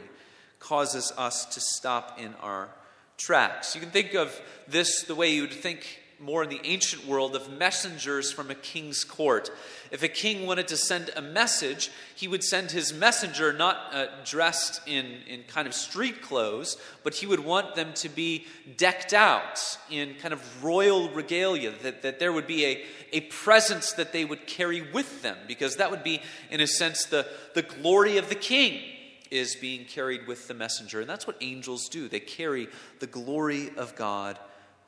causes 0.60 1.12
us 1.18 1.44
to 1.48 1.60
stop 1.60 2.18
in 2.22 2.34
our 2.36 2.70
tracks. 3.18 3.75
You 3.75 3.82
can 3.82 3.92
think 3.92 4.13
of 4.13 4.42
this 4.66 5.04
the 5.04 5.13
way 5.13 5.34
you 5.34 5.42
would 5.42 5.51
think 5.51 6.00
more 6.22 6.42
in 6.42 6.50
the 6.50 6.62
ancient 6.63 7.06
world 7.06 7.36
of 7.36 7.51
messengers 7.51 8.32
from 8.32 8.50
a 8.50 8.56
king's 8.56 9.04
court. 9.04 9.50
If 9.91 10.03
a 10.03 10.07
king 10.07 10.45
wanted 10.48 10.69
to 10.69 10.77
send 10.77 11.12
a 11.17 11.21
message, 11.21 11.91
he 12.15 12.29
would 12.29 12.45
send 12.45 12.71
his 12.71 12.93
messenger 12.93 13.51
not 13.51 13.93
uh, 13.93 14.05
dressed 14.24 14.81
in, 14.88 15.17
in 15.27 15.43
kind 15.43 15.67
of 15.67 15.74
street 15.74 16.21
clothes, 16.21 16.77
but 17.03 17.15
he 17.15 17.25
would 17.25 17.41
want 17.41 17.75
them 17.75 17.93
to 17.95 18.07
be 18.07 18.45
decked 18.77 19.12
out 19.12 19.60
in 19.89 20.15
kind 20.15 20.33
of 20.33 20.63
royal 20.63 21.10
regalia, 21.10 21.74
that, 21.83 22.03
that 22.03 22.19
there 22.19 22.31
would 22.31 22.48
be 22.48 22.65
a, 22.65 22.86
a 23.12 23.21
presence 23.21 23.91
that 23.93 24.13
they 24.13 24.24
would 24.24 24.48
carry 24.48 24.81
with 24.93 25.21
them, 25.21 25.38
because 25.45 25.75
that 25.75 25.91
would 25.91 26.03
be, 26.03 26.21
in 26.50 26.62
a 26.62 26.67
sense, 26.67 27.03
the, 27.03 27.27
the 27.53 27.62
glory 27.62 28.17
of 28.17 28.29
the 28.29 28.36
king 28.36 28.81
is 29.29 29.55
being 29.55 29.83
carried 29.83 30.25
with 30.25 30.48
the 30.48 30.53
messenger. 30.53 31.01
And 31.01 31.10
that's 31.10 31.27
what 31.27 31.36
angels 31.41 31.89
do. 31.89 32.07
They 32.07 32.19
carry 32.21 32.69
the 33.00 33.07
glory 33.07 33.71
of 33.75 33.95
God 33.95 34.39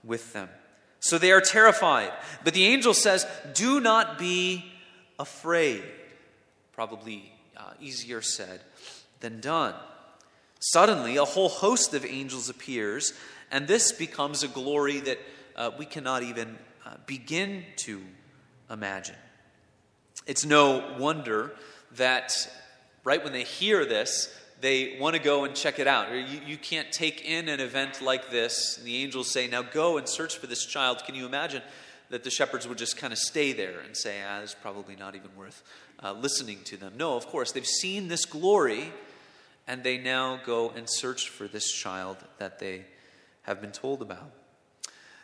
with 0.02 0.32
them. 0.32 0.48
So 1.02 1.18
they 1.18 1.34
are 1.34 1.42
terrified. 1.42 2.14
But 2.46 2.54
the 2.54 2.66
angel 2.66 2.94
says, 2.94 3.26
Do 3.54 3.82
not 3.82 4.18
be 4.18 4.73
afraid. 5.20 5.84
Probably 6.74 7.32
uh, 7.56 7.72
easier 7.80 8.22
said 8.22 8.62
than 9.20 9.40
done. 9.40 9.76
Suddenly, 10.60 11.18
a 11.18 11.26
whole 11.26 11.50
host 11.50 11.94
of 11.94 12.06
angels 12.06 12.50
appears, 12.50 13.14
and 13.52 13.68
this 13.68 13.92
becomes 13.92 14.44
a 14.44 14.48
glory 14.48 15.00
that 15.02 15.20
uh, 15.56 15.72
we 15.78 15.86
cannot 15.86 16.24
even 16.24 16.58
uh, 16.86 16.96
begin 17.06 17.64
to 17.78 18.02
imagine. 18.70 19.16
It's 20.26 20.46
no 20.46 20.96
wonder 20.98 21.54
that 21.98 22.50
right 23.04 23.24
when 23.24 23.34
they 23.34 23.44
hear 23.44 23.86
this, 23.86 24.34
they 24.62 24.98
want 25.00 25.16
to 25.16 25.22
go 25.22 25.44
and 25.44 25.54
check 25.54 25.80
it 25.80 25.88
out. 25.88 26.10
You, 26.14 26.40
you 26.46 26.58
can't 26.58 26.90
take 26.92 27.26
in 27.26 27.50
an 27.50 27.60
event 27.60 28.02
like 28.02 28.32
this. 28.32 28.78
And 28.78 28.88
the 28.88 29.04
angels 29.04 29.30
say, 29.30 29.48
Now 29.48 29.62
go 29.62 29.98
and 29.98 30.08
search 30.08 30.38
for 30.38 30.48
this 30.48 30.66
child. 30.66 31.04
Can 31.06 31.16
you 31.16 31.26
imagine 31.26 31.62
that 32.14 32.24
the 32.24 32.30
shepherds 32.30 32.68
would 32.68 32.78
just 32.78 32.96
kind 32.96 33.12
of 33.12 33.18
stay 33.18 33.54
there 33.54 33.80
and 33.80 33.98
say, 33.98 34.22
Ah, 34.24 34.42
it's 34.42 34.54
probably 34.54 34.96
not 34.96 35.16
even 35.16 35.36
worth 35.36 35.64
uh, 36.04 36.14
listening 36.14 36.60
to 36.66 36.78
them? 36.78 36.94
No, 36.96 37.16
of 37.16 37.26
course. 37.26 37.52
They've 37.52 37.66
seen 37.66 38.08
this 38.08 38.26
glory, 38.26 38.94
and 39.68 39.84
they 39.84 39.98
now 39.98 40.40
go 40.46 40.70
and 40.70 40.88
search 40.88 41.30
for 41.30 41.48
this 41.48 41.72
child 41.72 42.18
that 42.38 42.60
they 42.60 42.86
have 43.42 43.62
been 43.62 43.72
told 43.72 44.04
about. 44.04 44.30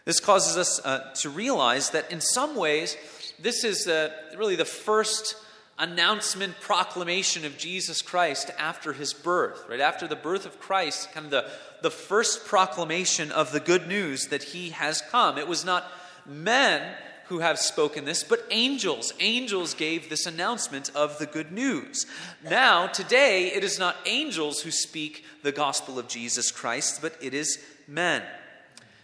This 0.05 0.19
causes 0.19 0.57
us 0.57 0.83
uh, 0.83 1.13
to 1.17 1.29
realize 1.29 1.91
that 1.91 2.11
in 2.11 2.21
some 2.21 2.55
ways, 2.55 2.97
this 3.37 3.63
is 3.63 3.87
uh, 3.87 4.09
really 4.35 4.55
the 4.55 4.65
first 4.65 5.35
announcement, 5.77 6.59
proclamation 6.59 7.45
of 7.45 7.55
Jesus 7.59 8.01
Christ 8.01 8.49
after 8.57 8.93
his 8.93 9.13
birth, 9.13 9.63
right? 9.69 9.79
After 9.79 10.07
the 10.07 10.15
birth 10.15 10.47
of 10.47 10.59
Christ, 10.59 11.11
kind 11.11 11.27
of 11.27 11.31
the, 11.31 11.45
the 11.83 11.91
first 11.91 12.47
proclamation 12.47 13.31
of 13.31 13.51
the 13.51 13.59
good 13.59 13.87
news 13.87 14.29
that 14.29 14.41
he 14.41 14.71
has 14.71 15.01
come. 15.01 15.37
It 15.37 15.47
was 15.47 15.63
not 15.63 15.85
men 16.29 16.95
who 17.25 17.39
have 17.39 17.59
spoken 17.59 18.05
this, 18.05 18.23
but 18.23 18.43
angels. 18.49 19.13
Angels 19.19 19.75
gave 19.75 20.09
this 20.09 20.25
announcement 20.25 20.89
of 20.95 21.19
the 21.19 21.27
good 21.27 21.51
news. 21.51 22.07
Now, 22.43 22.87
today, 22.87 23.47
it 23.53 23.63
is 23.63 23.77
not 23.77 23.95
angels 24.05 24.61
who 24.61 24.71
speak 24.71 25.23
the 25.43 25.51
gospel 25.51 25.99
of 25.99 26.07
Jesus 26.07 26.51
Christ, 26.51 27.01
but 27.01 27.15
it 27.21 27.35
is 27.35 27.63
men. 27.87 28.23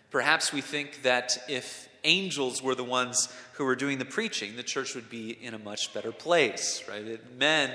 Perhaps 0.10 0.52
we 0.52 0.62
think 0.62 1.04
that 1.04 1.38
if 1.48 1.88
angels 2.04 2.64
were 2.64 2.74
the 2.74 2.84
ones 2.84 3.30
who 3.54 3.66
were 3.66 3.76
doing 3.76 4.00
the 4.00 4.06
preaching, 4.06 4.56
the 4.56 4.64
church 4.64 4.96
would 4.96 5.10
be 5.10 5.32
in 5.32 5.54
a 5.54 5.60
much 5.60 5.94
better 5.94 6.12
place, 6.12 6.84
right? 6.90 7.20
Men 7.38 7.72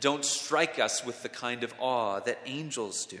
don't 0.00 0.24
strike 0.24 0.78
us 0.78 1.04
with 1.04 1.22
the 1.22 1.28
kind 1.28 1.62
of 1.62 1.72
awe 1.78 2.20
that 2.20 2.38
angels 2.44 3.06
do. 3.06 3.20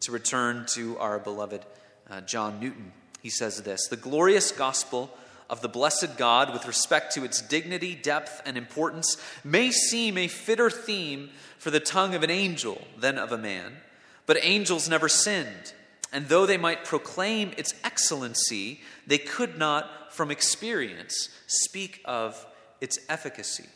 To 0.00 0.12
return 0.12 0.64
to 0.68 0.96
our 0.98 1.18
beloved 1.18 1.66
uh, 2.08 2.20
John 2.22 2.60
Newton, 2.60 2.92
he 3.22 3.30
says 3.30 3.62
this 3.62 3.88
The 3.88 3.96
glorious 3.96 4.52
gospel 4.52 5.10
of 5.50 5.62
the 5.62 5.68
blessed 5.68 6.18
God, 6.18 6.52
with 6.52 6.66
respect 6.66 7.14
to 7.14 7.24
its 7.24 7.40
dignity, 7.40 7.94
depth, 7.94 8.42
and 8.44 8.58
importance, 8.58 9.16
may 9.42 9.70
seem 9.70 10.18
a 10.18 10.28
fitter 10.28 10.68
theme 10.70 11.30
for 11.58 11.70
the 11.70 11.80
tongue 11.80 12.14
of 12.14 12.22
an 12.22 12.30
angel 12.30 12.86
than 12.98 13.18
of 13.18 13.32
a 13.32 13.38
man. 13.38 13.78
But 14.26 14.38
angels 14.42 14.88
never 14.88 15.08
sinned 15.08 15.72
and 16.12 16.28
though 16.28 16.46
they 16.46 16.56
might 16.56 16.84
proclaim 16.84 17.52
its 17.56 17.74
excellency, 17.84 18.80
they 19.06 19.18
could 19.18 19.58
not, 19.58 20.12
from 20.12 20.30
experience, 20.30 21.28
speak 21.46 22.00
of 22.04 22.46
its 22.80 22.98
efficacy. 23.08 23.66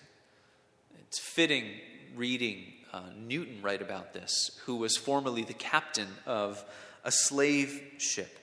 It's 1.07 1.19
fitting 1.19 1.67
reading 2.17 2.65
uh, 2.93 3.03
Newton 3.17 3.61
write 3.63 3.83
about 3.83 4.13
this, 4.13 4.59
who 4.65 4.77
was 4.77 4.97
formerly 4.97 5.45
the 5.45 5.55
captain 5.55 6.09
of 6.27 6.65
a 7.05 7.11
slave 7.11 7.83
ship. 7.99 8.39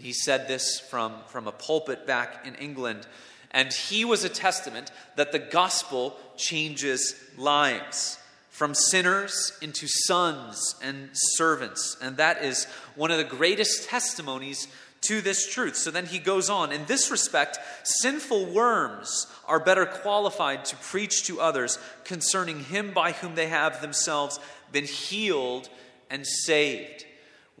He 0.00 0.12
said 0.12 0.48
this 0.48 0.80
from, 0.80 1.14
from 1.28 1.46
a 1.46 1.52
pulpit 1.52 2.06
back 2.06 2.46
in 2.46 2.54
England, 2.56 3.06
and 3.50 3.72
he 3.72 4.04
was 4.04 4.24
a 4.24 4.28
testament 4.28 4.90
that 5.16 5.32
the 5.32 5.38
gospel 5.38 6.16
changes 6.36 7.14
lives 7.36 8.18
from 8.48 8.74
sinners 8.74 9.52
into 9.62 9.86
sons 9.88 10.76
and 10.82 11.08
servants. 11.12 11.96
And 12.02 12.16
that 12.18 12.44
is 12.44 12.66
one 12.94 13.10
of 13.10 13.18
the 13.18 13.24
greatest 13.24 13.88
testimonies 13.88 14.68
to 15.02 15.20
this 15.20 15.50
truth. 15.50 15.76
So 15.76 15.90
then 15.90 16.06
he 16.06 16.18
goes 16.18 16.50
on 16.50 16.72
In 16.72 16.84
this 16.84 17.10
respect, 17.10 17.58
sinful 17.82 18.52
worms 18.52 19.26
are 19.46 19.60
better 19.60 19.86
qualified 19.86 20.64
to 20.66 20.76
preach 20.76 21.24
to 21.24 21.40
others 21.40 21.78
concerning 22.04 22.64
him 22.64 22.92
by 22.92 23.12
whom 23.12 23.34
they 23.34 23.48
have 23.48 23.80
themselves 23.80 24.38
been 24.72 24.84
healed 24.84 25.68
and 26.10 26.26
saved. 26.26 27.06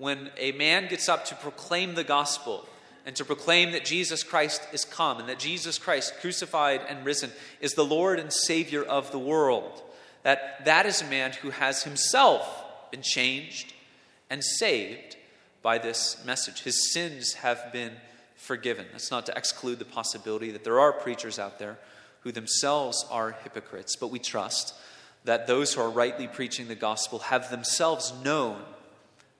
When 0.00 0.30
a 0.38 0.52
man 0.52 0.88
gets 0.88 1.10
up 1.10 1.26
to 1.26 1.34
proclaim 1.34 1.94
the 1.94 2.04
gospel, 2.04 2.66
and 3.06 3.14
to 3.16 3.24
proclaim 3.24 3.72
that 3.72 3.84
Jesus 3.84 4.22
Christ 4.22 4.62
is 4.72 4.84
come 4.84 5.18
and 5.18 5.28
that 5.28 5.38
Jesus 5.38 5.78
Christ, 5.78 6.14
crucified 6.20 6.80
and 6.88 7.04
risen, 7.04 7.30
is 7.60 7.74
the 7.74 7.84
Lord 7.84 8.18
and 8.18 8.32
Savior 8.32 8.82
of 8.82 9.10
the 9.10 9.18
world 9.18 9.82
that 10.22 10.64
that 10.64 10.86
is 10.86 11.02
a 11.02 11.06
man 11.06 11.32
who 11.32 11.50
has 11.50 11.82
himself 11.82 12.46
been 12.90 13.02
changed 13.02 13.72
and 14.28 14.44
saved 14.44 15.16
by 15.62 15.78
this 15.78 16.24
message. 16.24 16.62
His 16.62 16.92
sins 16.92 17.34
have 17.34 17.72
been 17.72 17.92
forgiven. 18.36 18.86
That's 18.92 19.10
not 19.10 19.26
to 19.26 19.36
exclude 19.36 19.78
the 19.78 19.84
possibility 19.84 20.50
that 20.50 20.64
there 20.64 20.80
are 20.80 20.92
preachers 20.92 21.38
out 21.38 21.58
there 21.58 21.78
who 22.20 22.32
themselves 22.32 23.04
are 23.10 23.32
hypocrites, 23.42 23.96
but 23.96 24.10
we 24.10 24.18
trust 24.18 24.74
that 25.24 25.46
those 25.46 25.74
who 25.74 25.80
are 25.80 25.90
rightly 25.90 26.26
preaching 26.26 26.68
the 26.68 26.74
gospel 26.74 27.18
have 27.18 27.50
themselves 27.50 28.12
known 28.22 28.62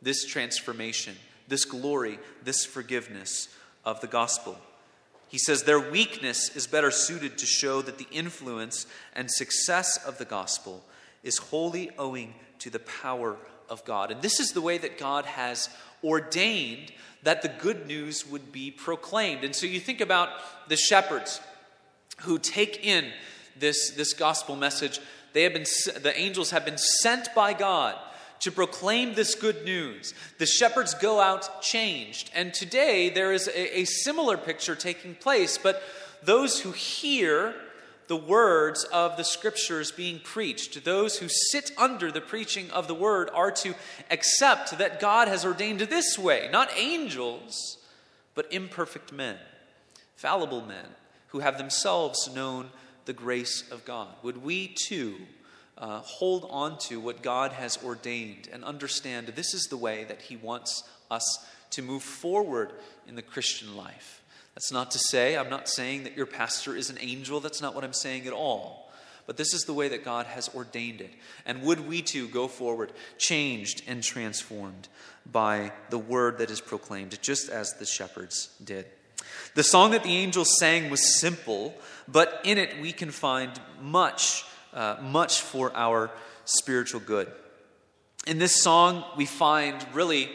this 0.03 0.25
transformation, 0.25 1.17
this 1.49 1.65
glory, 1.65 2.19
this 2.43 2.65
forgiveness 2.65 3.49
of 3.85 4.01
the 4.01 4.07
gospel. 4.07 4.59
He 5.29 5.39
says 5.39 5.63
their 5.63 5.81
weakness 5.81 6.55
is 6.57 6.67
better 6.67 6.91
suited 6.91 7.39
to 7.39 7.47
show 7.47 7.83
that 7.83 7.99
the 7.99 8.09
influence 8.11 8.87
and 9.15 9.31
success 9.31 9.97
of 10.05 10.19
the 10.19 10.25
gospel 10.25 10.85
is 11.23 11.39
wholly 11.39 11.91
owing 11.99 12.35
to 12.61 12.71
the 12.71 12.81
power 12.81 13.37
of 13.69 13.85
God. 13.85 14.11
And 14.11 14.21
this 14.23 14.41
is 14.41 14.53
the 14.53 14.61
way 14.61 14.79
that 14.79 14.99
God 14.99 15.27
has 15.27 15.69
ordained 16.03 16.93
that 17.23 17.43
the 17.43 17.49
good 17.49 17.87
news 17.87 18.27
would 18.27 18.51
be 18.51 18.71
proclaimed. 18.71 19.45
And 19.45 19.55
so 19.55 19.67
you 19.67 19.79
think 19.79 20.01
about 20.01 20.31
the 20.69 20.77
shepherds 20.77 21.41
who 22.23 22.39
take 22.39 22.85
in 22.85 23.13
this, 23.59 23.91
this 23.91 24.13
gospel 24.13 24.57
message. 24.57 25.01
They 25.33 25.45
have 25.45 25.53
been, 25.53 25.67
the 26.03 26.19
angels 26.19 26.51
have 26.51 26.65
been 26.65 26.79
sent 26.79 27.33
by 27.35 27.53
God 27.53 27.97
to 28.41 28.51
proclaim 28.51 29.15
this 29.15 29.35
good 29.35 29.65
news. 29.65 30.15
The 30.39 30.47
shepherds 30.47 30.95
go 30.95 31.21
out 31.21 31.63
changed. 31.63 32.31
And 32.35 32.53
today 32.53 33.11
there 33.11 33.33
is 33.33 33.49
a, 33.49 33.81
a 33.81 33.85
similar 33.85 34.37
picture 34.37 34.75
taking 34.75 35.15
place, 35.15 35.59
but 35.59 35.83
those 36.23 36.61
who 36.61 36.73
hear 36.73 37.55
the 38.09 38.17
words 38.17 38.83
of 38.85 39.17
the 39.17 39.23
scriptures 39.23 39.93
being 39.93 40.19
preached, 40.19 40.85
those 40.85 41.19
who 41.19 41.29
sit 41.29 41.71
under 41.79 42.11
the 42.11 42.21
preaching 42.21 42.69
of 42.73 42.89
the 42.89 42.95
word, 42.95 43.31
are 43.33 43.53
to 43.53 43.75
accept 44.11 44.79
that 44.79 44.99
God 44.99 45.29
has 45.29 45.45
ordained 45.45 45.81
this 45.81 46.19
way, 46.19 46.49
not 46.51 46.71
angels, 46.77 47.79
but 48.35 48.53
imperfect 48.53 49.13
men, 49.13 49.37
fallible 50.17 50.61
men 50.61 50.87
who 51.29 51.39
have 51.39 51.57
themselves 51.57 52.29
known 52.35 52.71
the 53.05 53.13
grace 53.13 53.71
of 53.71 53.85
God? 53.85 54.09
Would 54.23 54.43
we 54.43 54.75
too 54.89 55.15
uh, 55.81 56.01
hold 56.01 56.47
on 56.51 56.79
to 56.79 57.01
what 57.01 57.23
God 57.23 57.53
has 57.53 57.83
ordained 57.83 58.49
and 58.53 58.63
understand 58.63 59.29
this 59.29 59.55
is 59.55 59.65
the 59.65 59.77
way 59.77 60.05
that 60.05 60.23
He 60.23 60.37
wants 60.37 60.85
us 61.11 61.45
to 61.71 61.83
move 61.83 62.03
forward 62.03 62.73
in 63.09 63.17
the 63.17 63.23
Christian 63.23 63.77
life? 63.77 64.23
That's 64.55 64.73
not 64.73 64.91
to 64.93 64.99
say, 64.99 65.37
I'm 65.37 65.51
not 65.51 65.69
saying 65.69 66.05
that 66.05 66.17
your 66.17 66.27
pastor 66.27 66.77
is 66.77 66.91
an 66.91 66.99
angel. 67.01 67.41
That's 67.41 67.63
not 67.63 67.75
what 67.75 67.85
I'm 67.85 67.93
saying 67.93 68.27
at 68.27 68.33
all. 68.33 68.93
But 69.27 69.37
this 69.37 69.55
is 69.55 69.63
the 69.63 69.73
way 69.73 69.89
that 69.89 70.05
God 70.05 70.27
has 70.27 70.53
ordained 70.55 71.01
it. 71.01 71.13
And 71.47 71.63
would 71.63 71.87
we 71.89 72.03
too 72.03 72.29
go 72.29 72.49
forward, 72.49 72.93
changed 73.17 73.83
and 73.87 74.03
transformed 74.03 74.89
by 75.31 75.73
the 75.89 75.99
word 75.99 76.39
that 76.39 76.51
is 76.51 76.61
proclaimed, 76.61 77.17
just 77.23 77.49
as 77.49 77.75
the 77.75 77.87
shepherds 77.87 78.51
did? 78.63 78.87
The 79.55 79.63
song 79.63 79.93
that 79.93 80.03
the 80.03 80.17
angels 80.17 80.59
sang 80.59 80.91
was 80.91 81.19
simple, 81.19 81.75
but 82.09 82.41
in 82.45 82.59
it 82.59 82.81
we 82.81 82.93
can 82.93 83.11
find 83.11 83.53
much, 83.81 84.45
uh, 84.73 84.97
much 85.03 85.41
for 85.41 85.73
our 85.77 86.11
spiritual 86.45 87.01
good. 87.01 87.31
In 88.27 88.39
this 88.39 88.63
song, 88.63 89.05
we 89.17 89.27
find 89.27 89.85
really 89.93 90.31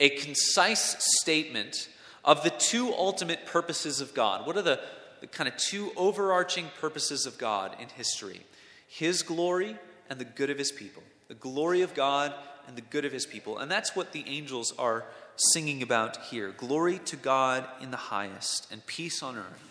a 0.00 0.08
concise 0.10 0.96
statement 1.20 1.88
of 2.24 2.42
the 2.42 2.50
two 2.50 2.92
ultimate 2.92 3.46
purposes 3.46 4.00
of 4.00 4.14
God. 4.14 4.46
What 4.46 4.56
are 4.56 4.62
the, 4.62 4.80
the 5.20 5.26
kind 5.26 5.48
of 5.48 5.56
two 5.56 5.92
overarching 5.96 6.66
purposes 6.80 7.26
of 7.26 7.38
God 7.38 7.76
in 7.80 7.88
history? 7.88 8.40
His 8.88 9.22
glory 9.22 9.76
and 10.08 10.18
the 10.18 10.24
good 10.24 10.50
of 10.50 10.58
his 10.58 10.72
people. 10.72 11.02
The 11.28 11.34
glory 11.34 11.82
of 11.82 11.94
God 11.94 12.34
and 12.66 12.76
the 12.76 12.82
good 12.82 13.04
of 13.04 13.12
his 13.12 13.26
people. 13.26 13.58
And 13.58 13.70
that's 13.70 13.94
what 13.94 14.12
the 14.12 14.24
angels 14.26 14.72
are 14.78 15.04
singing 15.36 15.82
about 15.82 16.16
here. 16.26 16.50
Glory 16.50 16.98
to 17.06 17.16
God 17.16 17.64
in 17.80 17.90
the 17.90 17.96
highest, 17.96 18.70
and 18.70 18.84
peace 18.86 19.22
on 19.22 19.36
earth 19.36 19.68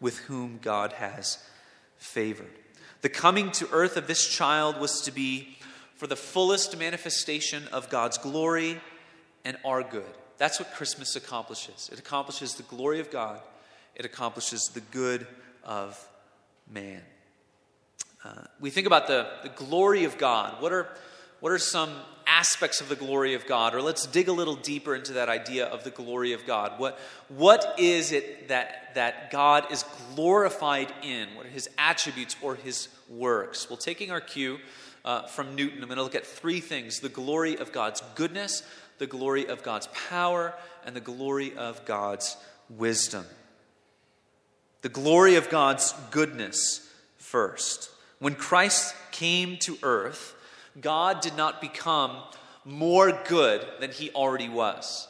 with 0.00 0.18
whom 0.18 0.58
God 0.62 0.92
has 0.94 1.38
favored. 1.96 2.52
The 3.00 3.08
coming 3.08 3.50
to 3.52 3.68
earth 3.70 3.96
of 3.96 4.06
this 4.06 4.26
child 4.26 4.80
was 4.80 5.00
to 5.02 5.12
be 5.12 5.56
for 5.96 6.06
the 6.06 6.16
fullest 6.16 6.78
manifestation 6.78 7.64
of 7.72 7.88
God's 7.90 8.18
glory 8.18 8.80
and 9.44 9.56
our 9.64 9.82
good. 9.82 10.04
That's 10.38 10.60
what 10.60 10.72
Christmas 10.74 11.16
accomplishes. 11.16 11.90
It 11.92 11.98
accomplishes 11.98 12.54
the 12.54 12.62
glory 12.64 13.00
of 13.00 13.10
God, 13.10 13.40
it 13.94 14.04
accomplishes 14.04 14.70
the 14.74 14.80
good 14.80 15.26
of 15.64 16.08
man. 16.70 17.02
Uh, 18.24 18.42
we 18.60 18.70
think 18.70 18.86
about 18.86 19.06
the, 19.06 19.28
the 19.42 19.48
glory 19.48 20.04
of 20.04 20.18
God. 20.18 20.60
What 20.60 20.72
are, 20.72 20.88
what 21.40 21.52
are 21.52 21.58
some 21.58 21.90
aspects 22.26 22.80
of 22.80 22.88
the 22.88 22.96
glory 22.96 23.34
of 23.34 23.46
God? 23.46 23.74
Or 23.74 23.80
let's 23.80 24.06
dig 24.06 24.28
a 24.28 24.32
little 24.32 24.56
deeper 24.56 24.94
into 24.94 25.14
that 25.14 25.28
idea 25.28 25.66
of 25.66 25.84
the 25.84 25.90
glory 25.90 26.32
of 26.32 26.44
God. 26.44 26.78
What, 26.78 26.98
what 27.28 27.76
is 27.78 28.12
it 28.12 28.48
that, 28.48 28.94
that 28.94 29.30
God 29.30 29.70
is 29.70 29.84
glorified 30.18 30.92
in? 31.04 31.28
What 31.36 31.46
are 31.46 31.50
his 31.50 31.70
attributes 31.78 32.34
or 32.42 32.56
his 32.56 32.88
works? 33.08 33.70
Well, 33.70 33.76
taking 33.76 34.10
our 34.10 34.20
cue 34.20 34.58
uh, 35.04 35.28
from 35.28 35.54
Newton, 35.54 35.80
I'm 35.80 35.86
going 35.86 35.96
to 35.96 36.02
look 36.02 36.16
at 36.16 36.26
three 36.26 36.58
things 36.58 36.98
the 36.98 37.08
glory 37.08 37.56
of 37.56 37.70
God's 37.70 38.02
goodness, 38.16 38.64
the 38.98 39.06
glory 39.06 39.46
of 39.46 39.62
God's 39.62 39.86
power, 40.08 40.54
and 40.84 40.96
the 40.96 41.00
glory 41.00 41.56
of 41.56 41.84
God's 41.84 42.36
wisdom. 42.68 43.26
The 44.82 44.88
glory 44.88 45.36
of 45.36 45.50
God's 45.50 45.94
goodness 46.10 46.92
first. 47.18 47.88
When 48.18 48.34
Christ 48.34 48.96
came 49.12 49.56
to 49.58 49.78
earth, 49.84 50.34
God 50.80 51.20
did 51.20 51.36
not 51.36 51.60
become 51.60 52.16
more 52.64 53.12
good 53.28 53.64
than 53.78 53.92
he 53.92 54.10
already 54.10 54.48
was. 54.48 55.06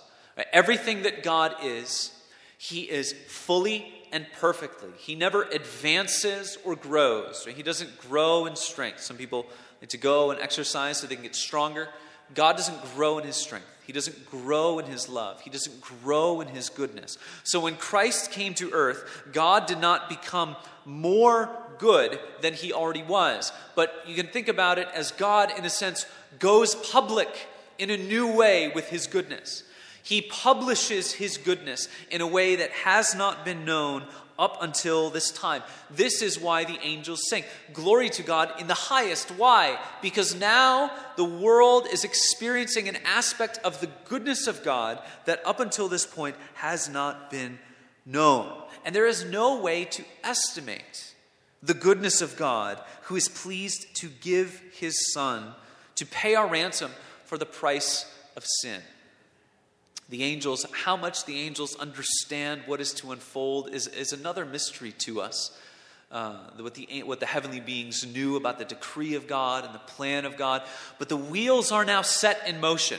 Everything 0.52 1.04
that 1.04 1.22
God 1.22 1.56
is, 1.62 2.12
he 2.58 2.82
is 2.82 3.14
fully 3.26 3.97
and 4.12 4.26
perfectly. 4.40 4.90
He 4.98 5.14
never 5.14 5.44
advances 5.44 6.58
or 6.64 6.76
grows. 6.76 7.46
He 7.46 7.62
doesn't 7.62 7.98
grow 7.98 8.46
in 8.46 8.56
strength. 8.56 9.00
Some 9.00 9.16
people 9.16 9.46
like 9.80 9.90
to 9.90 9.98
go 9.98 10.30
and 10.30 10.40
exercise 10.40 10.98
so 10.98 11.06
they 11.06 11.14
can 11.14 11.24
get 11.24 11.36
stronger. 11.36 11.88
God 12.34 12.56
doesn't 12.56 12.82
grow 12.94 13.18
in 13.18 13.24
his 13.24 13.36
strength. 13.36 13.66
He 13.86 13.92
doesn't 13.92 14.30
grow 14.30 14.78
in 14.78 14.84
his 14.84 15.08
love. 15.08 15.40
He 15.40 15.48
doesn't 15.48 15.80
grow 15.80 16.42
in 16.42 16.48
his 16.48 16.68
goodness. 16.68 17.16
So 17.42 17.60
when 17.60 17.76
Christ 17.76 18.32
came 18.32 18.52
to 18.54 18.70
earth, 18.72 19.28
God 19.32 19.66
did 19.66 19.80
not 19.80 20.10
become 20.10 20.56
more 20.84 21.50
good 21.78 22.18
than 22.42 22.52
he 22.52 22.72
already 22.72 23.02
was. 23.02 23.50
But 23.74 24.04
you 24.06 24.14
can 24.14 24.26
think 24.26 24.48
about 24.48 24.78
it 24.78 24.88
as 24.92 25.10
God, 25.12 25.56
in 25.56 25.64
a 25.64 25.70
sense, 25.70 26.04
goes 26.38 26.74
public 26.74 27.28
in 27.78 27.88
a 27.88 27.96
new 27.96 28.30
way 28.30 28.68
with 28.74 28.88
his 28.90 29.06
goodness. 29.06 29.62
He 30.08 30.22
publishes 30.22 31.12
his 31.12 31.36
goodness 31.36 31.86
in 32.10 32.22
a 32.22 32.26
way 32.26 32.56
that 32.56 32.70
has 32.70 33.14
not 33.14 33.44
been 33.44 33.66
known 33.66 34.04
up 34.38 34.56
until 34.62 35.10
this 35.10 35.30
time. 35.30 35.62
This 35.90 36.22
is 36.22 36.40
why 36.40 36.64
the 36.64 36.80
angels 36.80 37.28
sing. 37.28 37.44
Glory 37.74 38.08
to 38.10 38.22
God 38.22 38.58
in 38.58 38.68
the 38.68 38.72
highest. 38.72 39.30
Why? 39.32 39.78
Because 40.00 40.34
now 40.34 40.90
the 41.16 41.26
world 41.26 41.88
is 41.92 42.04
experiencing 42.04 42.88
an 42.88 42.96
aspect 43.04 43.58
of 43.62 43.82
the 43.82 43.90
goodness 44.06 44.46
of 44.46 44.64
God 44.64 44.98
that 45.26 45.42
up 45.44 45.60
until 45.60 45.88
this 45.88 46.06
point 46.06 46.36
has 46.54 46.88
not 46.88 47.30
been 47.30 47.58
known. 48.06 48.50
And 48.86 48.94
there 48.94 49.06
is 49.06 49.26
no 49.26 49.60
way 49.60 49.84
to 49.84 50.04
estimate 50.24 51.12
the 51.62 51.74
goodness 51.74 52.22
of 52.22 52.38
God 52.38 52.80
who 53.02 53.16
is 53.16 53.28
pleased 53.28 53.94
to 53.96 54.08
give 54.08 54.62
his 54.72 55.12
Son 55.12 55.52
to 55.96 56.06
pay 56.06 56.34
our 56.34 56.48
ransom 56.48 56.92
for 57.26 57.36
the 57.36 57.44
price 57.44 58.10
of 58.38 58.44
sin 58.62 58.80
the 60.08 60.24
angels, 60.24 60.64
how 60.72 60.96
much 60.96 61.24
the 61.26 61.38
angels 61.38 61.76
understand 61.76 62.62
what 62.66 62.80
is 62.80 62.92
to 62.94 63.12
unfold 63.12 63.70
is, 63.70 63.86
is 63.88 64.12
another 64.12 64.46
mystery 64.46 64.92
to 64.92 65.20
us. 65.20 65.56
Uh, 66.10 66.38
what, 66.58 66.74
the, 66.74 67.02
what 67.02 67.20
the 67.20 67.26
heavenly 67.26 67.60
beings 67.60 68.06
knew 68.06 68.36
about 68.36 68.58
the 68.58 68.64
decree 68.64 69.14
of 69.14 69.26
God 69.26 69.66
and 69.66 69.74
the 69.74 69.78
plan 69.80 70.24
of 70.24 70.38
God. 70.38 70.62
But 70.98 71.10
the 71.10 71.18
wheels 71.18 71.70
are 71.70 71.84
now 71.84 72.00
set 72.00 72.48
in 72.48 72.60
motion. 72.60 72.98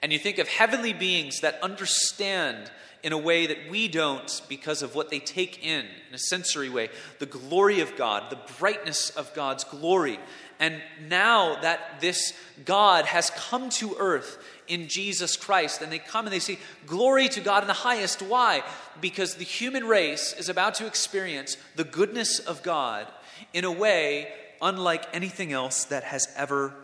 And 0.00 0.12
you 0.12 0.18
think 0.18 0.36
of 0.36 0.46
heavenly 0.46 0.92
beings 0.92 1.40
that 1.40 1.58
understand 1.62 2.70
in 3.02 3.12
a 3.12 3.18
way 3.18 3.46
that 3.46 3.70
we 3.70 3.88
don't 3.88 4.42
because 4.48 4.82
of 4.82 4.94
what 4.94 5.08
they 5.08 5.20
take 5.20 5.64
in, 5.64 5.86
in 6.08 6.14
a 6.14 6.18
sensory 6.18 6.68
way, 6.68 6.90
the 7.18 7.26
glory 7.26 7.80
of 7.80 7.96
God, 7.96 8.30
the 8.30 8.38
brightness 8.58 9.10
of 9.10 9.32
God's 9.34 9.64
glory. 9.64 10.18
And 10.60 10.82
now 11.08 11.60
that 11.62 12.00
this 12.00 12.34
God 12.64 13.06
has 13.06 13.30
come 13.30 13.70
to 13.70 13.96
earth 13.98 14.38
in 14.68 14.88
Jesus 14.88 15.36
Christ. 15.36 15.82
And 15.82 15.90
they 15.90 15.98
come 15.98 16.26
and 16.26 16.32
they 16.32 16.38
say, 16.38 16.58
Glory 16.86 17.28
to 17.30 17.40
God 17.40 17.62
in 17.62 17.66
the 17.66 17.72
highest. 17.72 18.22
Why? 18.22 18.62
Because 19.00 19.34
the 19.34 19.44
human 19.44 19.84
race 19.84 20.34
is 20.38 20.48
about 20.48 20.74
to 20.76 20.86
experience 20.86 21.56
the 21.76 21.84
goodness 21.84 22.38
of 22.38 22.62
God 22.62 23.06
in 23.52 23.64
a 23.64 23.72
way 23.72 24.32
unlike 24.60 25.06
anything 25.12 25.52
else 25.52 25.84
that 25.84 26.04
has 26.04 26.28
ever 26.36 26.74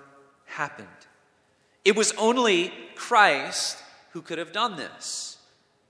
happened. 0.47 0.89
It 1.85 1.97
was 1.97 2.13
only 2.13 2.73
Christ 2.95 3.83
who 4.13 4.23
could 4.23 4.39
have 4.39 4.53
done 4.53 4.77
this. 4.77 5.39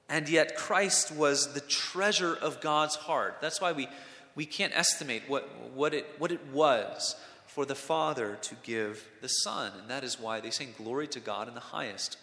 And 0.09 0.29
yet, 0.29 0.57
Christ 0.57 1.13
was 1.13 1.55
the 1.55 1.61
treasure 1.61 2.35
of 2.35 2.61
God's 2.61 2.95
heart. 2.95 3.39
That's 3.41 3.61
why 3.61 3.73
we, 3.73 3.89
we 4.35 4.45
can't 4.45 4.77
estimate 4.77 5.23
what, 5.29 5.49
what, 5.73 5.95
it, 5.95 6.07
what 6.19 6.31
it 6.31 6.47
was 6.53 7.17
for 7.55 7.65
the 7.65 7.75
Father 7.77 8.37
to 8.43 8.57
give 8.65 9.09
the 9.21 9.29
Son. 9.29 9.71
And 9.79 9.89
that 9.89 10.03
is 10.03 10.19
why 10.19 10.41
they 10.41 10.51
sing 10.51 10.75
glory 10.77 11.07
to 11.09 11.21
God 11.21 11.47
in 11.47 11.55
the 11.55 11.61
highest. 11.61 12.17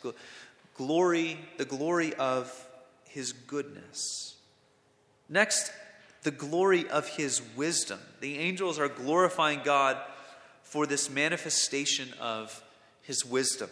Glory, 0.76 1.39
the 1.56 1.63
glory 1.63 2.13
of 2.15 2.67
his 3.08 3.32
goodness. 3.32 4.36
Next, 5.30 5.72
the 6.24 6.32
glory 6.32 6.89
of 6.89 7.08
his 7.08 7.41
wisdom. 7.56 7.98
The 8.20 8.39
angels 8.39 8.78
are 8.78 8.89
glorifying 8.89 9.62
God 9.63 9.96
for 10.63 10.86
this 10.86 11.10
manifestation 11.10 12.10
of 12.20 12.62
his 13.02 13.26
wisdom. 13.26 13.70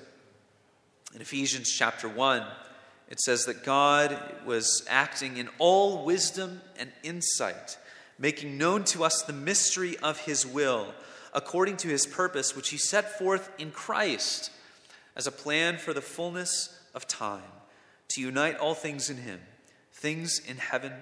In 1.14 1.20
Ephesians 1.20 1.70
chapter 1.70 2.08
1, 2.08 2.42
it 3.10 3.20
says 3.20 3.44
that 3.46 3.66
God 3.66 4.18
was 4.46 4.88
acting 4.90 5.36
in 5.36 5.50
all 5.58 6.06
wisdom 6.06 6.62
and 6.78 6.90
insight, 7.04 7.78
making 8.18 8.58
known 8.58 8.86
to 8.86 9.04
us 9.04 9.24
the 9.24 9.34
mystery 9.34 9.98
of 9.98 10.20
his 10.20 10.46
will 10.46 10.94
according 11.34 11.78
to 11.78 11.88
his 11.88 12.06
purpose, 12.06 12.56
which 12.56 12.70
he 12.70 12.78
set 12.78 13.18
forth 13.18 13.52
in 13.58 13.72
Christ 13.72 14.52
as 15.16 15.28
a 15.28 15.32
plan 15.32 15.78
for 15.78 15.94
the 15.94 16.02
fullness 16.02 16.80
of 16.96 17.08
time, 17.08 17.42
to 18.10 18.22
unite 18.22 18.58
all 18.58 18.74
things 18.74 19.10
in 19.10 19.18
him, 19.18 19.40
things 19.92 20.40
in 20.40 20.58
heaven 20.58 20.94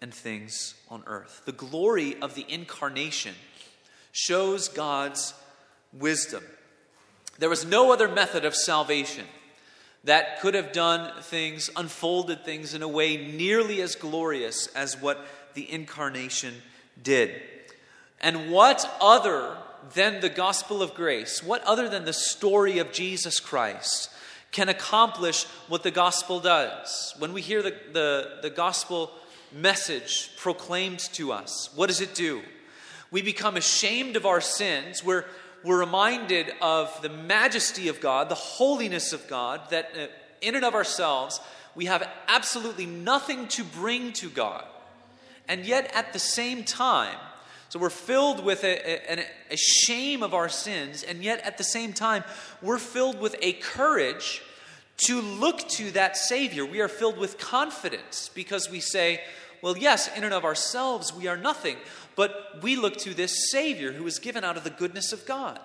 and 0.00 0.12
things 0.12 0.74
on 0.90 1.02
earth. 1.06 1.42
The 1.44 1.52
glory 1.52 2.20
of 2.20 2.34
the 2.34 2.44
incarnation 2.48 3.34
shows 4.12 4.68
God's 4.68 5.34
wisdom. 5.92 6.42
There 7.38 7.48
was 7.48 7.64
no 7.64 7.92
other 7.92 8.08
method 8.08 8.44
of 8.44 8.54
salvation 8.54 9.24
that 10.04 10.40
could 10.40 10.54
have 10.54 10.72
done 10.72 11.10
things, 11.22 11.70
unfolded 11.76 12.44
things 12.44 12.74
in 12.74 12.82
a 12.82 12.88
way 12.88 13.16
nearly 13.16 13.80
as 13.80 13.96
glorious 13.96 14.66
as 14.68 15.00
what 15.00 15.24
the 15.54 15.70
incarnation 15.72 16.54
did. 17.02 17.40
And 18.20 18.50
what 18.50 18.90
other 19.00 19.56
than 19.94 20.20
the 20.20 20.28
gospel 20.28 20.82
of 20.82 20.94
grace, 20.94 21.42
what 21.42 21.62
other 21.64 21.88
than 21.88 22.04
the 22.04 22.12
story 22.12 22.78
of 22.78 22.92
Jesus 22.92 23.40
Christ 23.40 24.10
can 24.50 24.68
accomplish 24.68 25.44
what 25.68 25.82
the 25.82 25.90
gospel 25.90 26.40
does? 26.40 27.14
When 27.18 27.32
we 27.32 27.42
hear 27.42 27.62
the, 27.62 27.74
the, 27.92 28.38
the 28.42 28.50
gospel 28.50 29.10
message 29.52 30.30
proclaimed 30.36 31.00
to 31.14 31.32
us, 31.32 31.70
what 31.74 31.88
does 31.88 32.00
it 32.00 32.14
do? 32.14 32.42
We 33.10 33.22
become 33.22 33.56
ashamed 33.56 34.16
of 34.16 34.26
our 34.26 34.40
sins. 34.40 35.04
We're, 35.04 35.24
we're 35.62 35.78
reminded 35.78 36.52
of 36.60 37.00
the 37.02 37.08
majesty 37.08 37.88
of 37.88 38.00
God, 38.00 38.28
the 38.28 38.34
holiness 38.34 39.12
of 39.12 39.28
God, 39.28 39.60
that 39.70 39.90
uh, 39.96 40.06
in 40.40 40.54
and 40.54 40.64
of 40.64 40.74
ourselves, 40.74 41.40
we 41.74 41.86
have 41.86 42.08
absolutely 42.28 42.86
nothing 42.86 43.48
to 43.48 43.64
bring 43.64 44.12
to 44.14 44.28
God. 44.28 44.64
And 45.48 45.66
yet, 45.66 45.90
at 45.94 46.12
the 46.12 46.18
same 46.18 46.64
time, 46.64 47.16
so 47.68 47.78
we're 47.78 47.90
filled 47.90 48.44
with 48.44 48.62
a, 48.62 49.12
a, 49.20 49.26
a, 49.50 49.56
shame 49.56 50.22
of 50.22 50.32
our 50.32 50.48
sins, 50.48 51.02
and 51.02 51.24
yet 51.24 51.40
at 51.40 51.58
the 51.58 51.64
same 51.64 51.92
time, 51.92 52.22
we're 52.62 52.78
filled 52.78 53.20
with 53.20 53.34
a 53.42 53.54
courage 53.54 54.42
to 54.98 55.20
look 55.20 55.66
to 55.70 55.90
that 55.92 56.16
Savior. 56.16 56.64
We 56.64 56.80
are 56.80 56.88
filled 56.88 57.18
with 57.18 57.38
confidence 57.38 58.30
because 58.32 58.70
we 58.70 58.80
say, 58.80 59.22
well, 59.60 59.76
yes, 59.76 60.14
in 60.16 60.24
and 60.24 60.34
of 60.34 60.44
ourselves, 60.44 61.12
we 61.12 61.26
are 61.26 61.36
nothing, 61.36 61.76
but 62.16 62.62
we 62.62 62.76
look 62.76 62.96
to 62.98 63.14
this 63.14 63.50
Savior 63.50 63.92
who 63.92 64.04
was 64.04 64.18
given 64.18 64.44
out 64.44 64.56
of 64.56 64.64
the 64.64 64.70
goodness 64.70 65.12
of 65.12 65.26
God, 65.26 65.58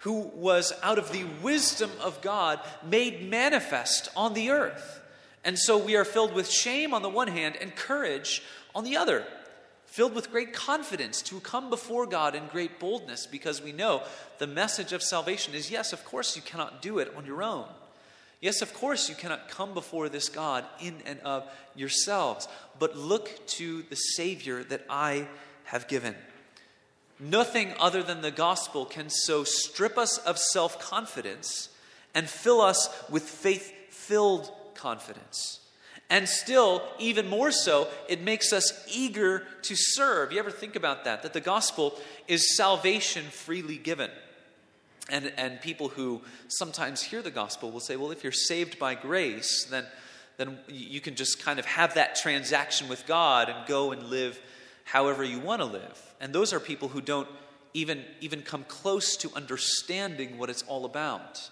who 0.00 0.30
was 0.34 0.72
out 0.82 0.98
of 0.98 1.12
the 1.12 1.24
wisdom 1.42 1.90
of 2.00 2.20
God 2.22 2.60
made 2.82 3.28
manifest 3.28 4.08
on 4.16 4.34
the 4.34 4.50
earth. 4.50 5.00
And 5.44 5.58
so 5.58 5.76
we 5.76 5.96
are 5.96 6.04
filled 6.04 6.34
with 6.34 6.50
shame 6.50 6.94
on 6.94 7.02
the 7.02 7.08
one 7.08 7.28
hand 7.28 7.56
and 7.60 7.74
courage 7.74 8.42
on 8.74 8.84
the 8.84 8.96
other, 8.96 9.26
filled 9.92 10.14
with 10.14 10.30
great 10.30 10.54
confidence 10.54 11.20
to 11.20 11.38
come 11.40 11.68
before 11.68 12.06
God 12.06 12.34
in 12.34 12.46
great 12.46 12.80
boldness 12.80 13.26
because 13.26 13.60
we 13.60 13.72
know 13.72 14.02
the 14.38 14.46
message 14.46 14.94
of 14.94 15.02
salvation 15.02 15.52
is 15.52 15.70
yes, 15.70 15.92
of 15.92 16.02
course, 16.02 16.34
you 16.34 16.40
cannot 16.40 16.80
do 16.80 16.98
it 16.98 17.12
on 17.14 17.26
your 17.26 17.42
own. 17.42 17.66
Yes, 18.40 18.62
of 18.62 18.72
course, 18.72 19.10
you 19.10 19.14
cannot 19.14 19.50
come 19.50 19.74
before 19.74 20.08
this 20.08 20.30
God 20.30 20.64
in 20.80 21.02
and 21.04 21.20
of 21.20 21.46
yourselves, 21.76 22.48
but 22.78 22.96
look 22.96 23.46
to 23.48 23.82
the 23.82 23.96
Savior 23.96 24.64
that 24.64 24.86
I 24.88 25.28
have 25.64 25.88
given. 25.88 26.14
Nothing 27.20 27.74
other 27.78 28.02
than 28.02 28.22
the 28.22 28.30
gospel 28.30 28.86
can 28.86 29.10
so 29.10 29.44
strip 29.44 29.98
us 29.98 30.16
of 30.16 30.38
self 30.38 30.80
confidence 30.80 31.68
and 32.14 32.26
fill 32.26 32.62
us 32.62 32.88
with 33.10 33.24
faith 33.24 33.70
filled 33.90 34.50
confidence. 34.74 35.60
And 36.12 36.28
still, 36.28 36.82
even 36.98 37.26
more 37.26 37.50
so, 37.50 37.88
it 38.06 38.20
makes 38.20 38.52
us 38.52 38.84
eager 38.86 39.46
to 39.62 39.74
serve. 39.74 40.30
You 40.30 40.40
ever 40.40 40.50
think 40.50 40.76
about 40.76 41.04
that? 41.04 41.22
That 41.22 41.32
the 41.32 41.40
gospel 41.40 41.98
is 42.28 42.54
salvation 42.54 43.24
freely 43.24 43.78
given. 43.78 44.10
And, 45.08 45.32
and 45.38 45.58
people 45.62 45.88
who 45.88 46.20
sometimes 46.48 47.02
hear 47.02 47.22
the 47.22 47.30
gospel 47.30 47.70
will 47.70 47.80
say, 47.80 47.96
well, 47.96 48.10
if 48.10 48.22
you're 48.22 48.30
saved 48.30 48.78
by 48.78 48.94
grace, 48.94 49.64
then, 49.70 49.86
then 50.36 50.58
you 50.68 51.00
can 51.00 51.14
just 51.14 51.42
kind 51.42 51.58
of 51.58 51.64
have 51.64 51.94
that 51.94 52.14
transaction 52.14 52.90
with 52.90 53.06
God 53.06 53.48
and 53.48 53.66
go 53.66 53.92
and 53.92 54.02
live 54.10 54.38
however 54.84 55.24
you 55.24 55.40
want 55.40 55.62
to 55.62 55.66
live. 55.66 56.14
And 56.20 56.34
those 56.34 56.52
are 56.52 56.60
people 56.60 56.88
who 56.88 57.00
don't 57.00 57.28
even, 57.72 58.04
even 58.20 58.42
come 58.42 58.64
close 58.68 59.16
to 59.16 59.30
understanding 59.34 60.36
what 60.36 60.50
it's 60.50 60.62
all 60.64 60.84
about. 60.84 61.48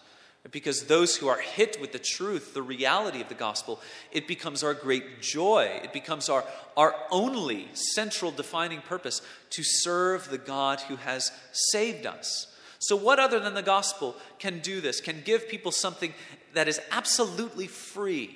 Because 0.50 0.84
those 0.84 1.16
who 1.16 1.28
are 1.28 1.38
hit 1.38 1.78
with 1.80 1.92
the 1.92 1.98
truth, 1.98 2.54
the 2.54 2.62
reality 2.62 3.20
of 3.20 3.28
the 3.28 3.34
gospel, 3.34 3.78
it 4.10 4.26
becomes 4.26 4.62
our 4.62 4.72
great 4.72 5.20
joy. 5.20 5.80
It 5.84 5.92
becomes 5.92 6.30
our, 6.30 6.44
our 6.78 6.94
only 7.10 7.68
central 7.74 8.30
defining 8.30 8.80
purpose 8.80 9.20
to 9.50 9.62
serve 9.62 10.30
the 10.30 10.38
God 10.38 10.80
who 10.80 10.96
has 10.96 11.30
saved 11.52 12.06
us. 12.06 12.46
So, 12.78 12.96
what 12.96 13.18
other 13.18 13.38
than 13.38 13.52
the 13.52 13.62
gospel 13.62 14.16
can 14.38 14.60
do 14.60 14.80
this, 14.80 15.02
can 15.02 15.20
give 15.22 15.48
people 15.48 15.70
something 15.70 16.14
that 16.54 16.66
is 16.66 16.80
absolutely 16.90 17.66
free, 17.66 18.34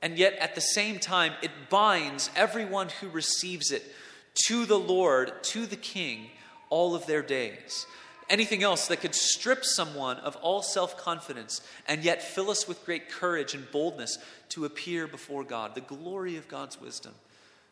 and 0.00 0.16
yet 0.16 0.34
at 0.34 0.54
the 0.54 0.60
same 0.60 1.00
time 1.00 1.32
it 1.42 1.50
binds 1.68 2.30
everyone 2.36 2.90
who 3.00 3.08
receives 3.08 3.72
it 3.72 3.82
to 4.46 4.64
the 4.64 4.78
Lord, 4.78 5.32
to 5.42 5.66
the 5.66 5.76
King, 5.76 6.30
all 6.70 6.94
of 6.94 7.06
their 7.06 7.22
days? 7.22 7.86
Anything 8.28 8.62
else 8.62 8.88
that 8.88 9.00
could 9.00 9.14
strip 9.14 9.64
someone 9.64 10.18
of 10.18 10.36
all 10.36 10.62
self 10.62 10.96
confidence 10.96 11.60
and 11.86 12.02
yet 12.02 12.22
fill 12.22 12.50
us 12.50 12.66
with 12.66 12.84
great 12.84 13.08
courage 13.08 13.54
and 13.54 13.70
boldness 13.70 14.18
to 14.50 14.64
appear 14.64 15.06
before 15.06 15.44
God. 15.44 15.74
The 15.74 15.80
glory 15.80 16.36
of 16.36 16.48
God's 16.48 16.80
wisdom 16.80 17.14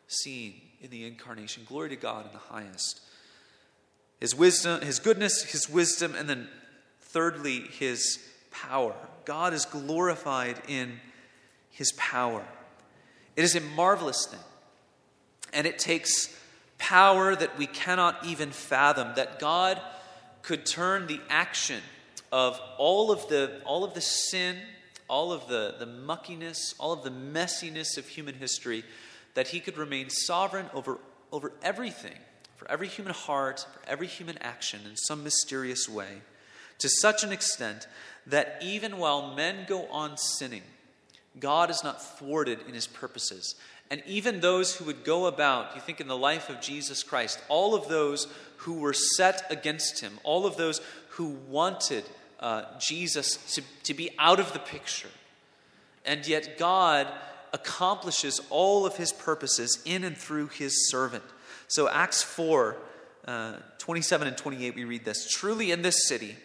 seen 0.07 0.55
in 0.81 0.89
the 0.89 1.05
incarnation. 1.05 1.63
Glory 1.67 1.89
to 1.89 1.95
God 1.95 2.25
in 2.25 2.31
the 2.33 2.37
highest. 2.37 3.01
His 4.19 4.35
wisdom, 4.35 4.81
his 4.81 4.99
goodness, 4.99 5.43
his 5.43 5.69
wisdom, 5.69 6.15
and 6.15 6.29
then 6.29 6.47
thirdly, 7.01 7.61
his 7.61 8.19
power. 8.51 8.95
God 9.25 9.53
is 9.53 9.65
glorified 9.65 10.61
in 10.67 10.99
his 11.69 11.91
power. 11.93 12.45
It 13.35 13.43
is 13.43 13.55
a 13.55 13.61
marvelous 13.61 14.27
thing. 14.27 14.39
And 15.53 15.67
it 15.67 15.79
takes 15.79 16.37
power 16.77 17.35
that 17.35 17.57
we 17.57 17.67
cannot 17.67 18.25
even 18.25 18.51
fathom, 18.51 19.13
that 19.15 19.39
God 19.39 19.81
could 20.45 20.65
turn 20.65 21.07
the 21.07 21.19
action 21.27 21.81
of 22.31 22.59
all 22.77 23.11
of 23.11 23.27
the, 23.29 23.61
all 23.65 23.83
of 23.83 23.95
the 23.95 24.01
sin, 24.01 24.57
all 25.07 25.33
of 25.33 25.47
the, 25.47 25.75
the 25.79 25.87
muckiness, 25.87 26.75
all 26.77 26.93
of 26.93 27.03
the 27.03 27.09
messiness 27.09 27.97
of 27.97 28.07
human 28.07 28.35
history, 28.35 28.83
that 29.33 29.47
he 29.47 29.59
could 29.59 29.77
remain 29.77 30.09
sovereign 30.09 30.67
over, 30.73 30.99
over 31.31 31.51
everything, 31.63 32.17
for 32.57 32.69
every 32.69 32.87
human 32.87 33.13
heart, 33.13 33.65
for 33.73 33.89
every 33.89 34.07
human 34.07 34.37
action 34.37 34.81
in 34.87 34.95
some 34.95 35.23
mysterious 35.23 35.89
way, 35.89 36.21
to 36.77 36.89
such 36.89 37.23
an 37.23 37.31
extent 37.31 37.87
that 38.27 38.57
even 38.61 38.97
while 38.97 39.33
men 39.33 39.65
go 39.67 39.87
on 39.87 40.15
sinning, 40.15 40.63
God 41.39 41.71
is 41.71 41.83
not 41.83 42.17
thwarted 42.17 42.59
in 42.67 42.75
his 42.75 42.87
purposes. 42.87 43.55
And 43.89 44.01
even 44.05 44.39
those 44.39 44.75
who 44.75 44.85
would 44.85 45.03
go 45.03 45.25
about, 45.25 45.75
you 45.75 45.81
think 45.81 46.01
in 46.01 46.07
the 46.07 46.17
life 46.17 46.49
of 46.49 46.61
Jesus 46.61 47.03
Christ, 47.03 47.39
all 47.49 47.75
of 47.75 47.87
those 47.87 48.27
who 48.65 48.73
were 48.73 48.93
set 48.93 49.45
against 49.51 50.01
him, 50.01 50.17
all 50.23 50.47
of 50.47 50.57
those 50.57 50.81
who 51.09 51.37
wanted 51.47 52.03
uh, 52.39 52.63
Jesus 52.79 53.37
to, 53.53 53.61
to 53.83 53.93
be 53.93 54.09
out 54.17 54.39
of 54.39 54.53
the 54.53 54.59
picture. 54.59 55.09
And 56.03 56.27
yet 56.27 56.57
God 56.57 57.07
accomplishes 57.53 58.41
all 58.49 58.87
of 58.87 58.97
his 58.97 59.13
purposes 59.13 59.81
in 59.85 60.03
and 60.03 60.17
through 60.17 60.47
his 60.47 60.89
servant. 60.89 61.23
So, 61.67 61.87
Acts 61.87 62.23
4 62.23 62.75
uh, 63.27 63.53
27 63.77 64.27
and 64.27 64.37
28, 64.37 64.75
we 64.75 64.83
read 64.83 65.05
this 65.05 65.31
Truly 65.31 65.71
in 65.71 65.83
this 65.83 66.07
city, 66.07 66.35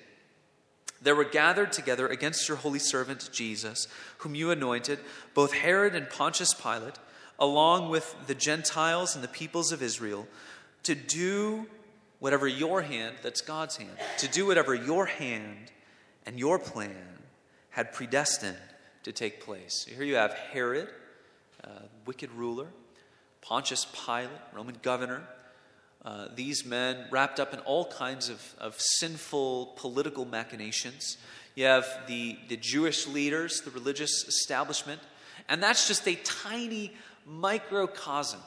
there 1.00 1.16
were 1.16 1.24
gathered 1.24 1.72
together 1.72 2.06
against 2.06 2.48
your 2.48 2.58
holy 2.58 2.78
servant 2.78 3.30
Jesus, 3.32 3.88
whom 4.18 4.34
you 4.34 4.50
anointed, 4.50 4.98
both 5.32 5.52
Herod 5.52 5.94
and 5.94 6.08
Pontius 6.10 6.52
Pilate, 6.52 6.98
along 7.38 7.88
with 7.88 8.14
the 8.26 8.34
Gentiles 8.34 9.14
and 9.14 9.24
the 9.24 9.28
peoples 9.28 9.72
of 9.72 9.82
Israel, 9.82 10.28
to 10.82 10.94
do 10.94 11.66
whatever 12.20 12.46
your 12.46 12.82
hand, 12.82 13.16
that's 13.22 13.40
God's 13.40 13.76
hand, 13.76 13.90
to 14.18 14.28
do 14.28 14.46
whatever 14.46 14.74
your 14.74 15.06
hand 15.06 15.72
and 16.26 16.38
your 16.38 16.58
plan 16.58 17.18
had 17.70 17.92
predestined 17.92 18.56
to 19.02 19.12
take 19.12 19.40
place. 19.40 19.86
Here 19.88 20.04
you 20.04 20.16
have 20.16 20.34
Herod, 20.34 20.88
uh, 21.64 21.68
wicked 22.06 22.30
ruler, 22.32 22.68
Pontius 23.40 23.86
Pilate, 23.86 24.30
Roman 24.52 24.76
governor. 24.82 25.22
Uh, 26.04 26.28
these 26.34 26.64
men 26.64 27.06
wrapped 27.10 27.40
up 27.40 27.52
in 27.54 27.60
all 27.60 27.86
kinds 27.86 28.28
of, 28.28 28.54
of 28.58 28.78
sinful 28.78 29.74
political 29.76 30.24
machinations. 30.24 31.16
You 31.54 31.64
have 31.66 31.86
the, 32.06 32.38
the 32.48 32.56
Jewish 32.56 33.06
leaders, 33.06 33.62
the 33.62 33.70
religious 33.70 34.24
establishment, 34.28 35.00
and 35.48 35.62
that's 35.62 35.88
just 35.88 36.06
a 36.06 36.14
tiny 36.16 36.92
microcosm, 37.26 38.40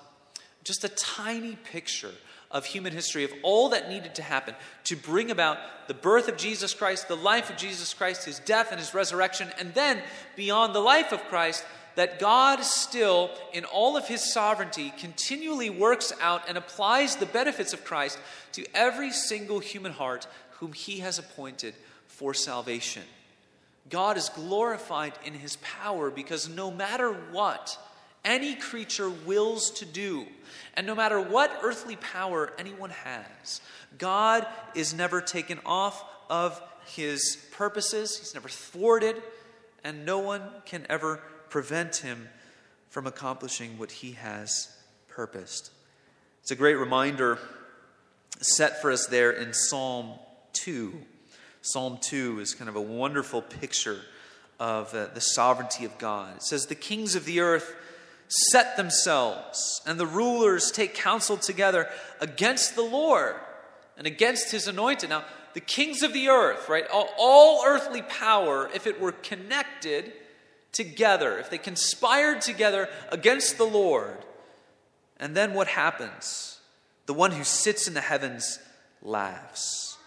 just 0.63 0.83
a 0.83 0.89
tiny 0.89 1.55
picture 1.55 2.13
of 2.53 2.65
human 2.65 2.93
history, 2.93 3.23
of 3.23 3.33
all 3.41 3.69
that 3.69 3.89
needed 3.89 4.15
to 4.15 4.21
happen 4.21 4.55
to 4.85 4.95
bring 4.95 5.31
about 5.31 5.57
the 5.87 5.93
birth 5.93 6.29
of 6.29 6.37
Jesus 6.37 6.73
Christ, 6.73 7.07
the 7.07 7.17
life 7.17 7.49
of 7.49 7.57
Jesus 7.57 7.93
Christ, 7.93 8.25
his 8.25 8.39
death 8.39 8.67
and 8.69 8.79
his 8.79 8.93
resurrection, 8.93 9.49
and 9.59 9.73
then 9.73 10.01
beyond 10.35 10.73
the 10.73 10.79
life 10.79 11.11
of 11.11 11.23
Christ, 11.25 11.65
that 11.95 12.19
God 12.19 12.63
still, 12.63 13.31
in 13.51 13.65
all 13.65 13.97
of 13.97 14.07
his 14.07 14.31
sovereignty, 14.31 14.93
continually 14.97 15.69
works 15.69 16.13
out 16.21 16.43
and 16.47 16.57
applies 16.57 17.15
the 17.15 17.25
benefits 17.25 17.73
of 17.73 17.83
Christ 17.83 18.19
to 18.53 18.65
every 18.73 19.11
single 19.11 19.59
human 19.59 19.91
heart 19.91 20.27
whom 20.59 20.73
he 20.73 20.99
has 20.99 21.19
appointed 21.19 21.73
for 22.07 22.33
salvation. 22.33 23.03
God 23.89 24.17
is 24.17 24.29
glorified 24.29 25.13
in 25.25 25.33
his 25.33 25.57
power 25.57 26.09
because 26.09 26.47
no 26.47 26.71
matter 26.71 27.11
what, 27.11 27.77
any 28.23 28.55
creature 28.55 29.09
wills 29.09 29.71
to 29.71 29.85
do. 29.85 30.25
And 30.75 30.87
no 30.87 30.95
matter 30.95 31.19
what 31.19 31.59
earthly 31.61 31.95
power 31.97 32.51
anyone 32.57 32.89
has, 32.89 33.61
God 33.97 34.47
is 34.75 34.93
never 34.93 35.21
taken 35.21 35.59
off 35.65 36.03
of 36.29 36.61
his 36.85 37.47
purposes, 37.51 38.17
he's 38.17 38.33
never 38.33 38.49
thwarted, 38.49 39.21
and 39.83 40.05
no 40.05 40.19
one 40.19 40.41
can 40.65 40.85
ever 40.89 41.21
prevent 41.49 41.97
him 41.97 42.27
from 42.89 43.07
accomplishing 43.07 43.77
what 43.77 43.91
he 43.91 44.13
has 44.13 44.75
purposed. 45.07 45.71
It's 46.41 46.51
a 46.51 46.55
great 46.55 46.75
reminder 46.75 47.39
set 48.41 48.81
for 48.81 48.91
us 48.91 49.07
there 49.07 49.31
in 49.31 49.53
Psalm 49.53 50.13
2. 50.53 50.93
Psalm 51.61 51.97
2 52.01 52.39
is 52.39 52.53
kind 52.53 52.69
of 52.69 52.75
a 52.75 52.81
wonderful 52.81 53.41
picture 53.41 54.01
of 54.59 54.93
uh, 54.93 55.07
the 55.13 55.21
sovereignty 55.21 55.85
of 55.85 55.97
God. 55.97 56.37
It 56.37 56.43
says, 56.43 56.65
The 56.65 56.75
kings 56.75 57.15
of 57.15 57.25
the 57.25 57.39
earth 57.39 57.73
set 58.27 58.77
themselves, 58.77 59.81
and 59.85 59.99
the 59.99 60.05
rulers 60.07 60.71
take 60.71 60.93
counsel 60.93 61.37
together 61.37 61.89
against 62.19 62.75
the 62.75 62.83
Lord 62.83 63.35
and 63.97 64.07
against 64.07 64.51
his 64.51 64.67
anointed. 64.67 65.09
Now, 65.09 65.25
the 65.53 65.59
kings 65.59 66.01
of 66.01 66.13
the 66.13 66.29
earth, 66.29 66.67
right? 66.67 66.87
All, 66.91 67.09
all, 67.17 67.63
earthly 67.65 68.01
power, 68.01 68.69
if 68.73 68.87
it 68.87 68.99
were 68.99 69.11
connected 69.11 70.13
together, 70.71 71.37
if 71.37 71.49
they 71.49 71.59
conspired 71.59 72.41
together 72.41 72.89
against 73.11 73.57
the 73.57 73.65
Lord, 73.65 74.17
and 75.17 75.35
then 75.35 75.53
what 75.53 75.67
happens? 75.67 76.59
The 77.05 77.13
one 77.13 77.31
who 77.31 77.43
sits 77.43 77.87
in 77.87 77.93
the 77.93 78.01
heavens 78.01 78.59
laughs. 79.01 79.97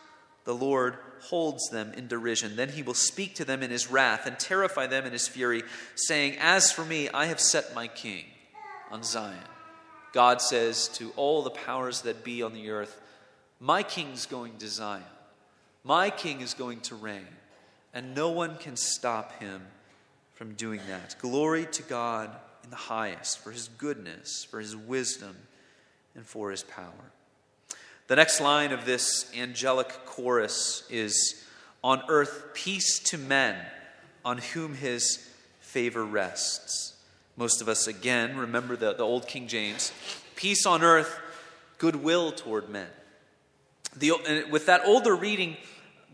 The 0.44 0.54
Lord 0.54 0.96
holds 1.28 1.68
them 1.70 1.92
in 1.96 2.08
derision. 2.08 2.56
Then 2.56 2.70
he 2.70 2.82
will 2.82 2.94
speak 2.94 3.34
to 3.36 3.44
them 3.44 3.62
in 3.62 3.70
his 3.70 3.90
wrath 3.90 4.26
and 4.26 4.38
terrify 4.38 4.86
them 4.86 5.04
in 5.04 5.12
his 5.12 5.28
fury, 5.28 5.62
saying, 5.94 6.36
As 6.40 6.72
for 6.72 6.84
me, 6.84 7.08
I 7.08 7.26
have 7.26 7.40
set 7.40 7.74
my 7.74 7.88
king 7.88 8.24
on 8.90 9.02
Zion. 9.02 9.38
God 10.12 10.40
says 10.40 10.88
to 10.94 11.12
all 11.16 11.42
the 11.42 11.50
powers 11.50 12.02
that 12.02 12.24
be 12.24 12.42
on 12.42 12.52
the 12.52 12.70
earth, 12.70 13.00
My 13.60 13.82
king's 13.82 14.26
going 14.26 14.56
to 14.58 14.68
Zion. 14.68 15.02
My 15.84 16.10
king 16.10 16.40
is 16.40 16.54
going 16.54 16.80
to 16.82 16.94
reign, 16.94 17.28
and 17.94 18.14
no 18.14 18.30
one 18.30 18.56
can 18.56 18.76
stop 18.76 19.40
him 19.40 19.62
from 20.34 20.54
doing 20.54 20.80
that. 20.88 21.16
Glory 21.20 21.66
to 21.66 21.82
God 21.82 22.30
in 22.64 22.70
the 22.70 22.76
highest 22.76 23.38
for 23.38 23.52
his 23.52 23.68
goodness, 23.78 24.44
for 24.44 24.58
his 24.58 24.74
wisdom, 24.74 25.36
and 26.14 26.26
for 26.26 26.50
his 26.50 26.62
power. 26.62 27.12
The 28.08 28.14
next 28.16 28.40
line 28.40 28.70
of 28.70 28.84
this 28.84 29.28
angelic 29.36 29.88
chorus 30.06 30.84
is 30.88 31.42
On 31.82 32.02
earth, 32.08 32.50
peace 32.54 33.00
to 33.00 33.18
men 33.18 33.56
on 34.24 34.38
whom 34.38 34.74
his 34.74 35.28
favor 35.60 36.04
rests. 36.04 36.94
Most 37.36 37.60
of 37.60 37.68
us, 37.68 37.86
again, 37.86 38.36
remember 38.36 38.76
the, 38.76 38.94
the 38.94 39.02
old 39.02 39.26
King 39.26 39.48
James 39.48 39.92
peace 40.36 40.66
on 40.66 40.82
earth, 40.82 41.18
goodwill 41.78 42.30
toward 42.30 42.68
men. 42.68 42.88
The, 43.96 44.46
with 44.50 44.66
that 44.66 44.82
older 44.84 45.14
reading, 45.14 45.56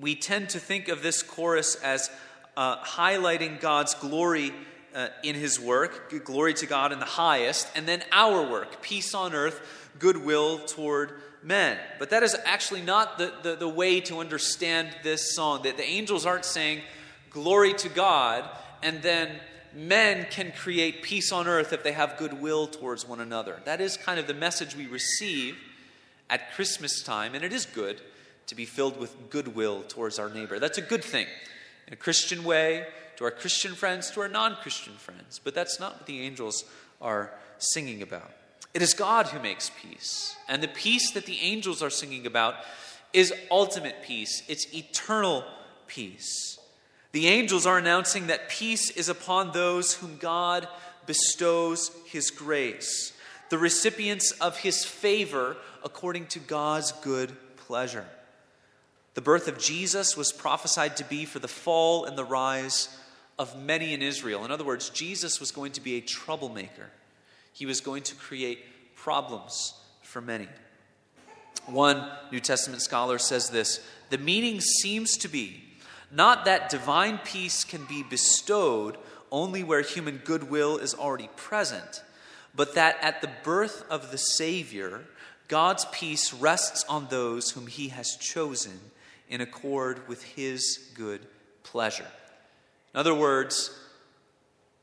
we 0.00 0.14
tend 0.14 0.48
to 0.50 0.58
think 0.58 0.88
of 0.88 1.02
this 1.02 1.22
chorus 1.22 1.74
as 1.76 2.10
uh, 2.56 2.82
highlighting 2.82 3.60
God's 3.60 3.94
glory 3.94 4.52
uh, 4.94 5.08
in 5.22 5.34
his 5.34 5.60
work, 5.60 6.24
glory 6.24 6.54
to 6.54 6.66
God 6.66 6.92
in 6.92 7.00
the 7.00 7.04
highest, 7.04 7.68
and 7.74 7.86
then 7.86 8.02
our 8.12 8.48
work, 8.48 8.80
peace 8.80 9.14
on 9.14 9.34
earth, 9.34 9.90
goodwill 9.98 10.60
toward 10.60 11.20
men. 11.42 11.78
But 11.98 12.10
that 12.10 12.22
is 12.22 12.36
actually 12.44 12.82
not 12.82 13.18
the, 13.18 13.32
the, 13.42 13.56
the 13.56 13.68
way 13.68 14.00
to 14.02 14.18
understand 14.18 14.88
this 15.02 15.34
song. 15.34 15.62
That 15.62 15.76
the 15.76 15.84
angels 15.84 16.26
aren't 16.26 16.44
saying, 16.44 16.82
glory 17.30 17.74
to 17.74 17.88
God, 17.88 18.48
and 18.82 19.02
then 19.02 19.40
men 19.74 20.26
can 20.30 20.52
create 20.52 21.02
peace 21.02 21.32
on 21.32 21.46
earth 21.46 21.72
if 21.72 21.82
they 21.82 21.92
have 21.92 22.18
goodwill 22.18 22.66
towards 22.66 23.06
one 23.06 23.20
another. 23.20 23.60
That 23.64 23.80
is 23.80 23.96
kind 23.96 24.18
of 24.18 24.26
the 24.26 24.34
message 24.34 24.76
we 24.76 24.86
receive 24.86 25.56
at 26.28 26.52
Christmas 26.54 27.02
time, 27.02 27.34
and 27.34 27.44
it 27.44 27.52
is 27.52 27.66
good 27.66 28.00
to 28.46 28.54
be 28.54 28.64
filled 28.64 28.98
with 28.98 29.30
goodwill 29.30 29.82
towards 29.88 30.18
our 30.18 30.28
neighbor. 30.28 30.58
That's 30.58 30.78
a 30.78 30.82
good 30.82 31.04
thing 31.04 31.26
in 31.86 31.92
a 31.92 31.96
Christian 31.96 32.44
way, 32.44 32.86
to 33.16 33.24
our 33.24 33.30
Christian 33.30 33.74
friends, 33.74 34.10
to 34.12 34.20
our 34.20 34.28
non 34.28 34.56
Christian 34.56 34.94
friends. 34.94 35.40
But 35.42 35.54
that's 35.54 35.78
not 35.78 35.94
what 35.94 36.06
the 36.06 36.20
angels 36.20 36.64
are 37.00 37.32
singing 37.58 38.02
about. 38.02 38.30
It 38.74 38.82
is 38.82 38.94
God 38.94 39.26
who 39.26 39.40
makes 39.40 39.70
peace. 39.70 40.36
And 40.48 40.62
the 40.62 40.68
peace 40.68 41.10
that 41.12 41.26
the 41.26 41.40
angels 41.40 41.82
are 41.82 41.90
singing 41.90 42.26
about 42.26 42.56
is 43.12 43.32
ultimate 43.50 44.02
peace, 44.02 44.42
it's 44.48 44.72
eternal 44.74 45.44
peace. 45.86 46.58
The 47.12 47.28
angels 47.28 47.66
are 47.66 47.76
announcing 47.76 48.28
that 48.28 48.48
peace 48.48 48.90
is 48.90 49.10
upon 49.10 49.52
those 49.52 49.92
whom 49.94 50.16
God 50.16 50.66
bestows 51.06 51.90
his 52.06 52.30
grace, 52.30 53.12
the 53.50 53.58
recipients 53.58 54.30
of 54.32 54.56
his 54.58 54.84
favor 54.84 55.56
according 55.84 56.26
to 56.28 56.38
God's 56.38 56.92
good 56.92 57.36
pleasure. 57.56 58.06
The 59.14 59.20
birth 59.20 59.46
of 59.46 59.58
Jesus 59.58 60.16
was 60.16 60.32
prophesied 60.32 60.96
to 60.96 61.04
be 61.04 61.26
for 61.26 61.38
the 61.38 61.48
fall 61.48 62.06
and 62.06 62.16
the 62.16 62.24
rise 62.24 62.88
of 63.38 63.60
many 63.60 63.92
in 63.92 64.00
Israel. 64.00 64.44
In 64.46 64.50
other 64.50 64.64
words, 64.64 64.88
Jesus 64.88 65.38
was 65.38 65.50
going 65.50 65.72
to 65.72 65.82
be 65.82 65.96
a 65.96 66.00
troublemaker. 66.00 66.88
He 67.52 67.66
was 67.66 67.80
going 67.80 68.02
to 68.04 68.14
create 68.14 68.60
problems 68.96 69.74
for 70.02 70.20
many. 70.20 70.48
One 71.66 72.08
New 72.30 72.40
Testament 72.40 72.82
scholar 72.82 73.18
says 73.18 73.50
this 73.50 73.80
The 74.10 74.18
meaning 74.18 74.60
seems 74.60 75.16
to 75.18 75.28
be 75.28 75.64
not 76.10 76.44
that 76.44 76.68
divine 76.68 77.18
peace 77.18 77.64
can 77.64 77.84
be 77.84 78.02
bestowed 78.02 78.98
only 79.30 79.64
where 79.64 79.80
human 79.80 80.18
goodwill 80.18 80.76
is 80.76 80.94
already 80.94 81.30
present, 81.36 82.02
but 82.54 82.74
that 82.74 82.96
at 83.00 83.22
the 83.22 83.30
birth 83.42 83.84
of 83.88 84.10
the 84.10 84.18
Savior, 84.18 85.04
God's 85.48 85.86
peace 85.86 86.32
rests 86.34 86.84
on 86.88 87.06
those 87.08 87.50
whom 87.50 87.66
He 87.66 87.88
has 87.88 88.16
chosen 88.16 88.78
in 89.28 89.40
accord 89.40 90.06
with 90.06 90.22
His 90.22 90.90
good 90.94 91.26
pleasure. 91.62 92.06
In 92.94 93.00
other 93.00 93.14
words, 93.14 93.78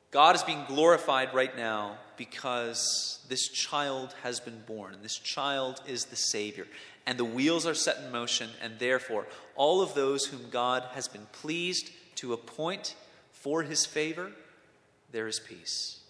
God 0.10 0.36
is 0.36 0.42
being 0.42 0.66
glorified 0.68 1.34
right 1.36 1.56
now 1.56 1.98
because 2.20 3.26
this 3.30 3.48
child 3.48 4.14
has 4.22 4.40
been 4.40 4.62
born. 4.68 4.98
This 5.02 5.18
child 5.18 5.82
is 5.88 6.06
the 6.06 6.16
Savior. 6.16 6.68
And 7.08 7.18
the 7.18 7.26
wheels 7.26 7.66
are 7.66 7.74
set 7.74 7.98
in 7.98 8.12
motion, 8.12 8.50
and 8.62 8.78
therefore, 8.78 9.26
all 9.56 9.82
of 9.82 9.96
those 9.96 10.26
whom 10.26 10.52
God 10.52 10.84
has 10.92 11.08
been 11.08 11.26
pleased 11.32 11.90
to 12.16 12.34
appoint 12.34 12.94
for 13.32 13.64
his 13.64 13.86
favor, 13.86 14.32
there 15.12 15.28
is 15.28 15.40
peace. 15.40 16.02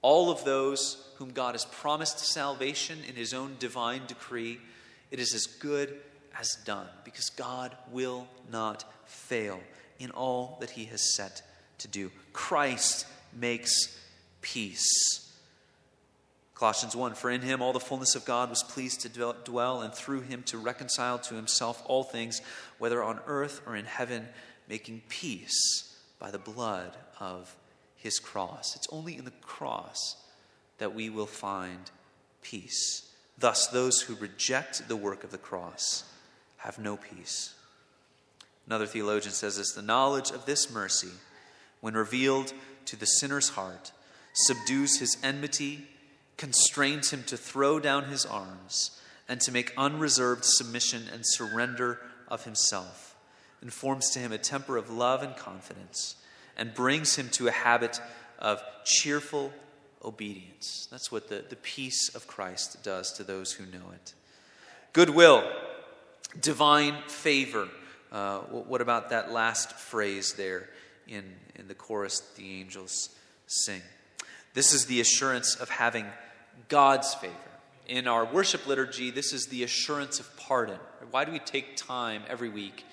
All 0.00 0.30
of 0.30 0.44
those 0.44 1.04
whom 1.16 1.32
God 1.32 1.54
has 1.54 1.64
promised 1.64 2.20
salvation 2.20 3.00
in 3.06 3.16
his 3.16 3.34
own 3.34 3.56
divine 3.58 4.02
decree, 4.06 4.60
it 5.10 5.18
is 5.18 5.34
as 5.34 5.46
good 5.46 5.98
as 6.38 6.56
done, 6.64 6.86
because 7.04 7.28
God 7.30 7.76
will 7.90 8.28
not 8.50 8.84
fail 9.04 9.58
in 9.98 10.12
all 10.12 10.58
that 10.60 10.70
he 10.70 10.84
has 10.84 11.14
set 11.16 11.42
to 11.78 11.88
do. 11.88 12.12
Christ 12.32 13.06
makes 13.32 14.00
peace. 14.42 15.25
Colossians 16.56 16.96
1 16.96 17.14
For 17.14 17.30
in 17.30 17.42
him 17.42 17.60
all 17.60 17.74
the 17.74 17.80
fullness 17.80 18.14
of 18.14 18.24
God 18.24 18.48
was 18.48 18.62
pleased 18.62 19.02
to 19.02 19.34
dwell, 19.44 19.82
and 19.82 19.94
through 19.94 20.22
him 20.22 20.42
to 20.44 20.58
reconcile 20.58 21.18
to 21.20 21.34
himself 21.34 21.82
all 21.84 22.02
things, 22.02 22.40
whether 22.78 23.02
on 23.02 23.20
earth 23.26 23.60
or 23.66 23.76
in 23.76 23.84
heaven, 23.84 24.26
making 24.68 25.02
peace 25.08 25.96
by 26.18 26.30
the 26.30 26.38
blood 26.38 26.96
of 27.20 27.54
his 27.94 28.18
cross. 28.18 28.74
It's 28.74 28.88
only 28.90 29.18
in 29.18 29.26
the 29.26 29.32
cross 29.42 30.16
that 30.78 30.94
we 30.94 31.10
will 31.10 31.26
find 31.26 31.90
peace. 32.42 33.10
Thus, 33.38 33.66
those 33.66 34.00
who 34.02 34.14
reject 34.14 34.88
the 34.88 34.96
work 34.96 35.24
of 35.24 35.30
the 35.30 35.38
cross 35.38 36.04
have 36.58 36.78
no 36.78 36.96
peace. 36.96 37.54
Another 38.66 38.86
theologian 38.86 39.34
says 39.34 39.58
this 39.58 39.72
the 39.72 39.82
knowledge 39.82 40.30
of 40.30 40.46
this 40.46 40.70
mercy 40.72 41.12
when 41.82 41.94
revealed 41.94 42.54
to 42.86 42.96
the 42.96 43.06
sinner's 43.06 43.50
heart, 43.50 43.92
subdues 44.32 44.98
his 44.98 45.18
enmity, 45.22 45.86
constrains 46.36 47.10
him 47.10 47.22
to 47.24 47.36
throw 47.36 47.78
down 47.78 48.04
his 48.04 48.26
arms, 48.26 49.00
and 49.28 49.40
to 49.40 49.52
make 49.52 49.72
unreserved 49.76 50.44
submission 50.44 51.04
and 51.12 51.22
surrender 51.24 52.00
of 52.28 52.44
himself, 52.44 53.16
and 53.60 53.72
forms 53.72 54.10
to 54.10 54.18
him 54.18 54.32
a 54.32 54.38
temper 54.38 54.76
of 54.76 54.90
love 54.90 55.22
and 55.22 55.36
confidence, 55.36 56.16
and 56.56 56.74
brings 56.74 57.16
him 57.16 57.28
to 57.30 57.48
a 57.48 57.52
habit 57.52 58.00
of 58.38 58.62
cheerful 58.84 59.52
obedience. 60.04 60.86
That's 60.90 61.10
what 61.10 61.28
the, 61.28 61.44
the 61.48 61.56
peace 61.56 62.14
of 62.14 62.26
Christ 62.26 62.82
does 62.84 63.12
to 63.14 63.24
those 63.24 63.52
who 63.52 63.66
know 63.66 63.90
it. 63.92 64.14
Goodwill, 64.92 65.50
divine 66.40 66.96
favor. 67.08 67.68
Uh, 68.12 68.38
what 68.38 68.80
about 68.80 69.10
that 69.10 69.32
last 69.32 69.72
phrase 69.72 70.34
there? 70.34 70.68
in, 71.08 71.24
in 71.54 71.68
the 71.68 71.74
chorus 71.74 72.20
the 72.36 72.60
angels 72.60 73.10
sing. 73.46 73.82
This 74.56 74.72
is 74.72 74.86
the 74.86 75.02
assurance 75.02 75.54
of 75.56 75.68
having 75.68 76.06
God's 76.68 77.12
favor. 77.12 77.34
In 77.88 78.08
our 78.08 78.24
worship 78.24 78.66
liturgy, 78.66 79.10
this 79.10 79.34
is 79.34 79.48
the 79.48 79.62
assurance 79.62 80.18
of 80.18 80.34
pardon. 80.38 80.78
Why 81.10 81.26
do 81.26 81.32
we 81.32 81.40
take 81.40 81.76
time 81.76 82.22
every 82.26 82.48
week 82.48 82.86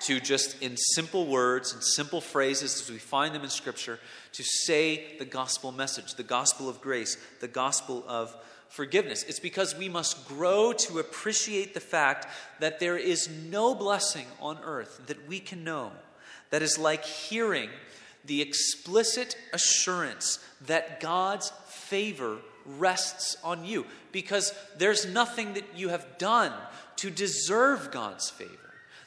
to 0.00 0.18
just, 0.18 0.60
in 0.60 0.76
simple 0.76 1.28
words 1.28 1.72
and 1.72 1.80
simple 1.80 2.20
phrases 2.20 2.82
as 2.82 2.90
we 2.90 2.98
find 2.98 3.36
them 3.36 3.44
in 3.44 3.50
Scripture, 3.50 4.00
to 4.32 4.42
say 4.42 5.16
the 5.20 5.24
gospel 5.24 5.70
message, 5.70 6.16
the 6.16 6.24
gospel 6.24 6.68
of 6.68 6.80
grace, 6.80 7.16
the 7.40 7.46
gospel 7.46 8.02
of 8.08 8.36
forgiveness? 8.68 9.22
It's 9.28 9.38
because 9.38 9.78
we 9.78 9.88
must 9.88 10.26
grow 10.26 10.72
to 10.72 10.98
appreciate 10.98 11.72
the 11.72 11.78
fact 11.78 12.26
that 12.58 12.80
there 12.80 12.98
is 12.98 13.28
no 13.28 13.76
blessing 13.76 14.26
on 14.40 14.58
earth 14.64 15.02
that 15.06 15.28
we 15.28 15.38
can 15.38 15.62
know 15.62 15.92
that 16.50 16.62
is 16.62 16.80
like 16.80 17.04
hearing 17.04 17.70
the 18.26 18.42
explicit 18.42 19.36
assurance 19.52 20.38
that 20.66 21.00
God's 21.00 21.52
favor 21.66 22.38
rests 22.64 23.36
on 23.44 23.64
you 23.64 23.86
because 24.12 24.52
there's 24.76 25.06
nothing 25.06 25.54
that 25.54 25.64
you 25.76 25.88
have 25.88 26.18
done 26.18 26.52
to 26.96 27.10
deserve 27.10 27.90
God's 27.90 28.30
favor. 28.30 28.52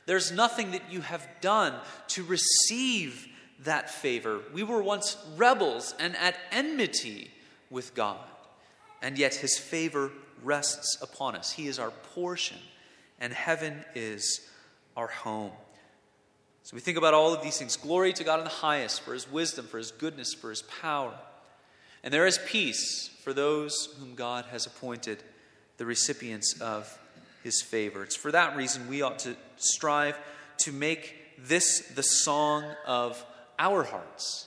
There's 0.05 0.31
nothing 0.31 0.71
that 0.71 0.91
you 0.91 1.01
have 1.01 1.27
done 1.41 1.75
to 2.09 2.23
receive 2.23 3.27
that 3.63 3.89
favor. 3.89 4.39
We 4.53 4.63
were 4.63 4.81
once 4.81 5.17
rebels 5.35 5.93
and 5.99 6.15
at 6.15 6.35
enmity 6.51 7.31
with 7.69 7.93
God. 7.93 8.25
And 9.01 9.17
yet 9.17 9.35
his 9.35 9.57
favor 9.57 10.11
rests 10.43 10.97
upon 11.01 11.35
us. 11.35 11.51
He 11.51 11.67
is 11.67 11.79
our 11.79 11.91
portion, 11.91 12.57
and 13.19 13.33
heaven 13.33 13.85
is 13.95 14.47
our 14.95 15.07
home. 15.07 15.51
So 16.69 16.75
we 16.75 16.81
think 16.81 16.99
about 16.99 17.15
all 17.15 17.33
of 17.33 17.41
these 17.41 17.57
things. 17.57 17.75
Glory 17.75 18.13
to 18.13 18.23
God 18.23 18.37
in 18.37 18.43
the 18.43 18.51
highest 18.51 19.01
for 19.01 19.15
his 19.15 19.27
wisdom, 19.27 19.65
for 19.65 19.79
his 19.79 19.89
goodness, 19.89 20.35
for 20.35 20.51
his 20.51 20.61
power. 20.61 21.15
And 22.03 22.13
there 22.13 22.27
is 22.27 22.37
peace 22.45 23.09
for 23.23 23.33
those 23.33 23.89
whom 23.99 24.13
God 24.13 24.45
has 24.51 24.67
appointed 24.67 25.23
the 25.77 25.87
recipients 25.87 26.61
of 26.61 26.95
his 27.43 27.59
favor. 27.59 28.03
It's 28.03 28.15
for 28.15 28.31
that 28.33 28.55
reason 28.55 28.87
we 28.87 29.01
ought 29.01 29.17
to 29.19 29.35
strive 29.57 30.15
to 30.59 30.71
make 30.71 31.15
this 31.39 31.79
the 31.95 32.03
song 32.03 32.65
of 32.85 33.25
our 33.57 33.83
hearts, 33.83 34.45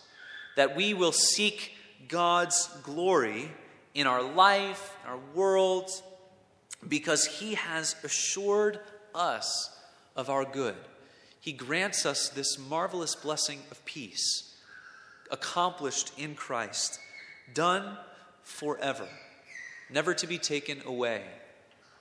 that 0.55 0.77
we 0.77 0.95
will 0.95 1.11
seek 1.11 1.73
God's 2.07 2.69
glory 2.85 3.51
in 3.95 4.07
our 4.07 4.23
life, 4.23 4.97
in 5.03 5.11
our 5.11 5.21
world, 5.35 5.91
because 6.89 7.27
he 7.27 7.55
has 7.55 7.97
assured 8.05 8.79
us 9.13 9.77
of 10.15 10.31
our 10.31 10.45
good. 10.45 10.77
He 11.43 11.53
grants 11.53 12.07
us 12.07 12.29
this 12.29 12.57
marvelous 12.57 13.17
blessing 13.17 13.59
of 13.73 13.85
peace, 13.85 14.55
accomplished 15.29 16.13
in 16.17 16.37
Christ, 16.37 17.01
done 17.53 17.99
forever, 18.45 19.09
never 19.91 20.15
to 20.15 20.29
be 20.29 20.39
taken 20.39 20.83
away. 20.87 21.25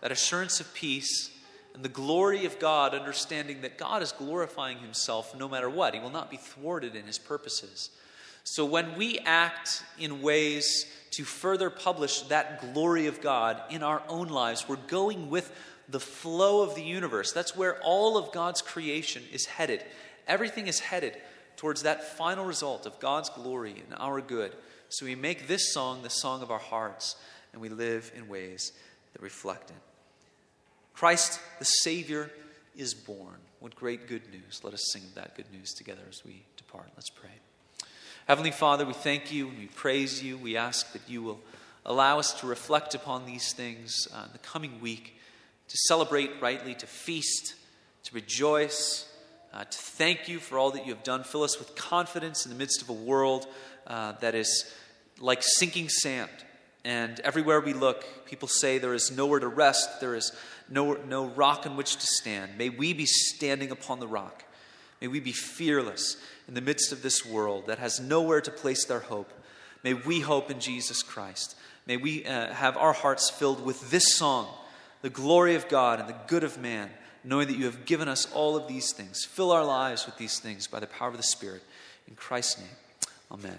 That 0.01 0.11
assurance 0.11 0.59
of 0.59 0.71
peace 0.75 1.31
and 1.73 1.81
the 1.81 1.89
glory 1.89 2.45
of 2.45 2.59
God, 2.59 2.93
understanding 2.93 3.61
that 3.61 3.79
God 3.79 4.03
is 4.03 4.11
glorifying 4.11 4.77
himself 4.77 5.35
no 5.35 5.49
matter 5.49 5.71
what. 5.71 5.95
He 5.95 5.99
will 5.99 6.11
not 6.11 6.29
be 6.29 6.37
thwarted 6.37 6.95
in 6.95 7.07
his 7.07 7.17
purposes. 7.17 7.89
So 8.43 8.63
when 8.63 8.95
we 8.95 9.17
act 9.19 9.83
in 9.97 10.21
ways 10.21 10.85
to 11.11 11.23
further 11.23 11.71
publish 11.71 12.21
that 12.23 12.73
glory 12.73 13.07
of 13.07 13.21
God 13.21 13.59
in 13.71 13.81
our 13.81 14.03
own 14.07 14.27
lives, 14.27 14.69
we're 14.69 14.75
going 14.75 15.31
with 15.31 15.51
the 15.91 15.99
flow 15.99 16.61
of 16.61 16.75
the 16.75 16.83
universe. 16.83 17.31
That's 17.31 17.55
where 17.55 17.79
all 17.81 18.17
of 18.17 18.31
God's 18.31 18.61
creation 18.61 19.23
is 19.31 19.45
headed. 19.45 19.83
Everything 20.27 20.67
is 20.67 20.79
headed 20.79 21.17
towards 21.57 21.83
that 21.83 22.03
final 22.17 22.45
result 22.45 22.85
of 22.85 22.99
God's 22.99 23.29
glory 23.29 23.83
and 23.89 23.99
our 23.99 24.21
good. 24.21 24.55
So 24.89 25.05
we 25.05 25.15
make 25.15 25.47
this 25.47 25.73
song 25.73 26.01
the 26.01 26.09
song 26.09 26.41
of 26.41 26.51
our 26.51 26.59
hearts, 26.59 27.15
and 27.53 27.61
we 27.61 27.69
live 27.69 28.11
in 28.15 28.27
ways 28.27 28.71
that 29.13 29.21
reflect 29.21 29.69
it. 29.69 29.75
Christ, 30.93 31.39
the 31.59 31.65
Savior, 31.65 32.31
is 32.75 32.93
born. 32.93 33.37
What 33.59 33.75
great 33.75 34.07
good 34.07 34.23
news. 34.31 34.61
Let 34.63 34.73
us 34.73 34.91
sing 34.91 35.03
that 35.15 35.35
good 35.35 35.51
news 35.51 35.73
together 35.73 36.01
as 36.09 36.23
we 36.25 36.43
depart. 36.57 36.89
Let's 36.95 37.09
pray. 37.09 37.29
Heavenly 38.27 38.51
Father, 38.51 38.85
we 38.85 38.93
thank 38.93 39.31
you, 39.31 39.49
and 39.49 39.57
we 39.57 39.67
praise 39.67 40.23
you, 40.23 40.37
we 40.37 40.55
ask 40.55 40.93
that 40.93 41.01
you 41.07 41.21
will 41.21 41.39
allow 41.85 42.19
us 42.19 42.33
to 42.39 42.47
reflect 42.47 42.95
upon 42.95 43.25
these 43.25 43.53
things 43.53 44.07
uh, 44.13 44.23
in 44.25 44.31
the 44.31 44.37
coming 44.39 44.79
week, 44.79 45.15
to 45.71 45.77
celebrate 45.87 46.29
rightly, 46.41 46.75
to 46.75 46.85
feast, 46.85 47.55
to 48.03 48.13
rejoice, 48.13 49.09
uh, 49.53 49.63
to 49.63 49.77
thank 49.77 50.27
you 50.27 50.37
for 50.37 50.59
all 50.59 50.71
that 50.71 50.85
you 50.85 50.93
have 50.93 51.03
done. 51.03 51.23
Fill 51.23 51.43
us 51.43 51.57
with 51.57 51.75
confidence 51.75 52.45
in 52.45 52.51
the 52.51 52.57
midst 52.57 52.81
of 52.81 52.89
a 52.89 52.93
world 52.93 53.47
uh, 53.87 54.11
that 54.19 54.35
is 54.35 54.69
like 55.19 55.41
sinking 55.41 55.87
sand. 55.87 56.29
And 56.83 57.21
everywhere 57.21 57.61
we 57.61 57.71
look, 57.71 58.03
people 58.25 58.49
say 58.49 58.79
there 58.79 58.93
is 58.93 59.15
nowhere 59.15 59.39
to 59.39 59.47
rest, 59.47 60.01
there 60.01 60.13
is 60.13 60.33
no, 60.69 60.93
no 60.93 61.27
rock 61.27 61.65
on 61.65 61.77
which 61.77 61.95
to 61.95 62.05
stand. 62.05 62.57
May 62.57 62.67
we 62.67 62.91
be 62.91 63.05
standing 63.05 63.71
upon 63.71 64.01
the 64.01 64.07
rock. 64.07 64.43
May 64.99 65.07
we 65.07 65.21
be 65.21 65.31
fearless 65.31 66.17
in 66.49 66.53
the 66.53 66.61
midst 66.61 66.91
of 66.91 67.01
this 67.01 67.25
world 67.25 67.67
that 67.67 67.79
has 67.79 68.01
nowhere 68.01 68.41
to 68.41 68.51
place 68.51 68.83
their 68.85 68.99
hope. 68.99 69.31
May 69.83 69.93
we 69.93 70.19
hope 70.19 70.51
in 70.51 70.59
Jesus 70.59 71.01
Christ. 71.01 71.55
May 71.87 71.95
we 71.95 72.25
uh, 72.25 72.53
have 72.53 72.75
our 72.75 72.93
hearts 72.93 73.29
filled 73.29 73.63
with 73.63 73.89
this 73.89 74.17
song, 74.17 74.47
the 75.01 75.09
glory 75.09 75.55
of 75.55 75.67
God 75.67 75.99
and 75.99 76.07
the 76.07 76.15
good 76.27 76.43
of 76.43 76.59
man, 76.59 76.89
knowing 77.23 77.47
that 77.47 77.57
you 77.57 77.65
have 77.65 77.85
given 77.85 78.07
us 78.07 78.31
all 78.33 78.55
of 78.55 78.67
these 78.67 78.93
things. 78.93 79.25
Fill 79.25 79.51
our 79.51 79.65
lives 79.65 80.05
with 80.05 80.17
these 80.17 80.39
things 80.39 80.67
by 80.67 80.79
the 80.79 80.87
power 80.87 81.09
of 81.09 81.17
the 81.17 81.23
Spirit. 81.23 81.63
In 82.07 82.15
Christ's 82.15 82.59
name, 82.59 82.69
amen. 83.31 83.57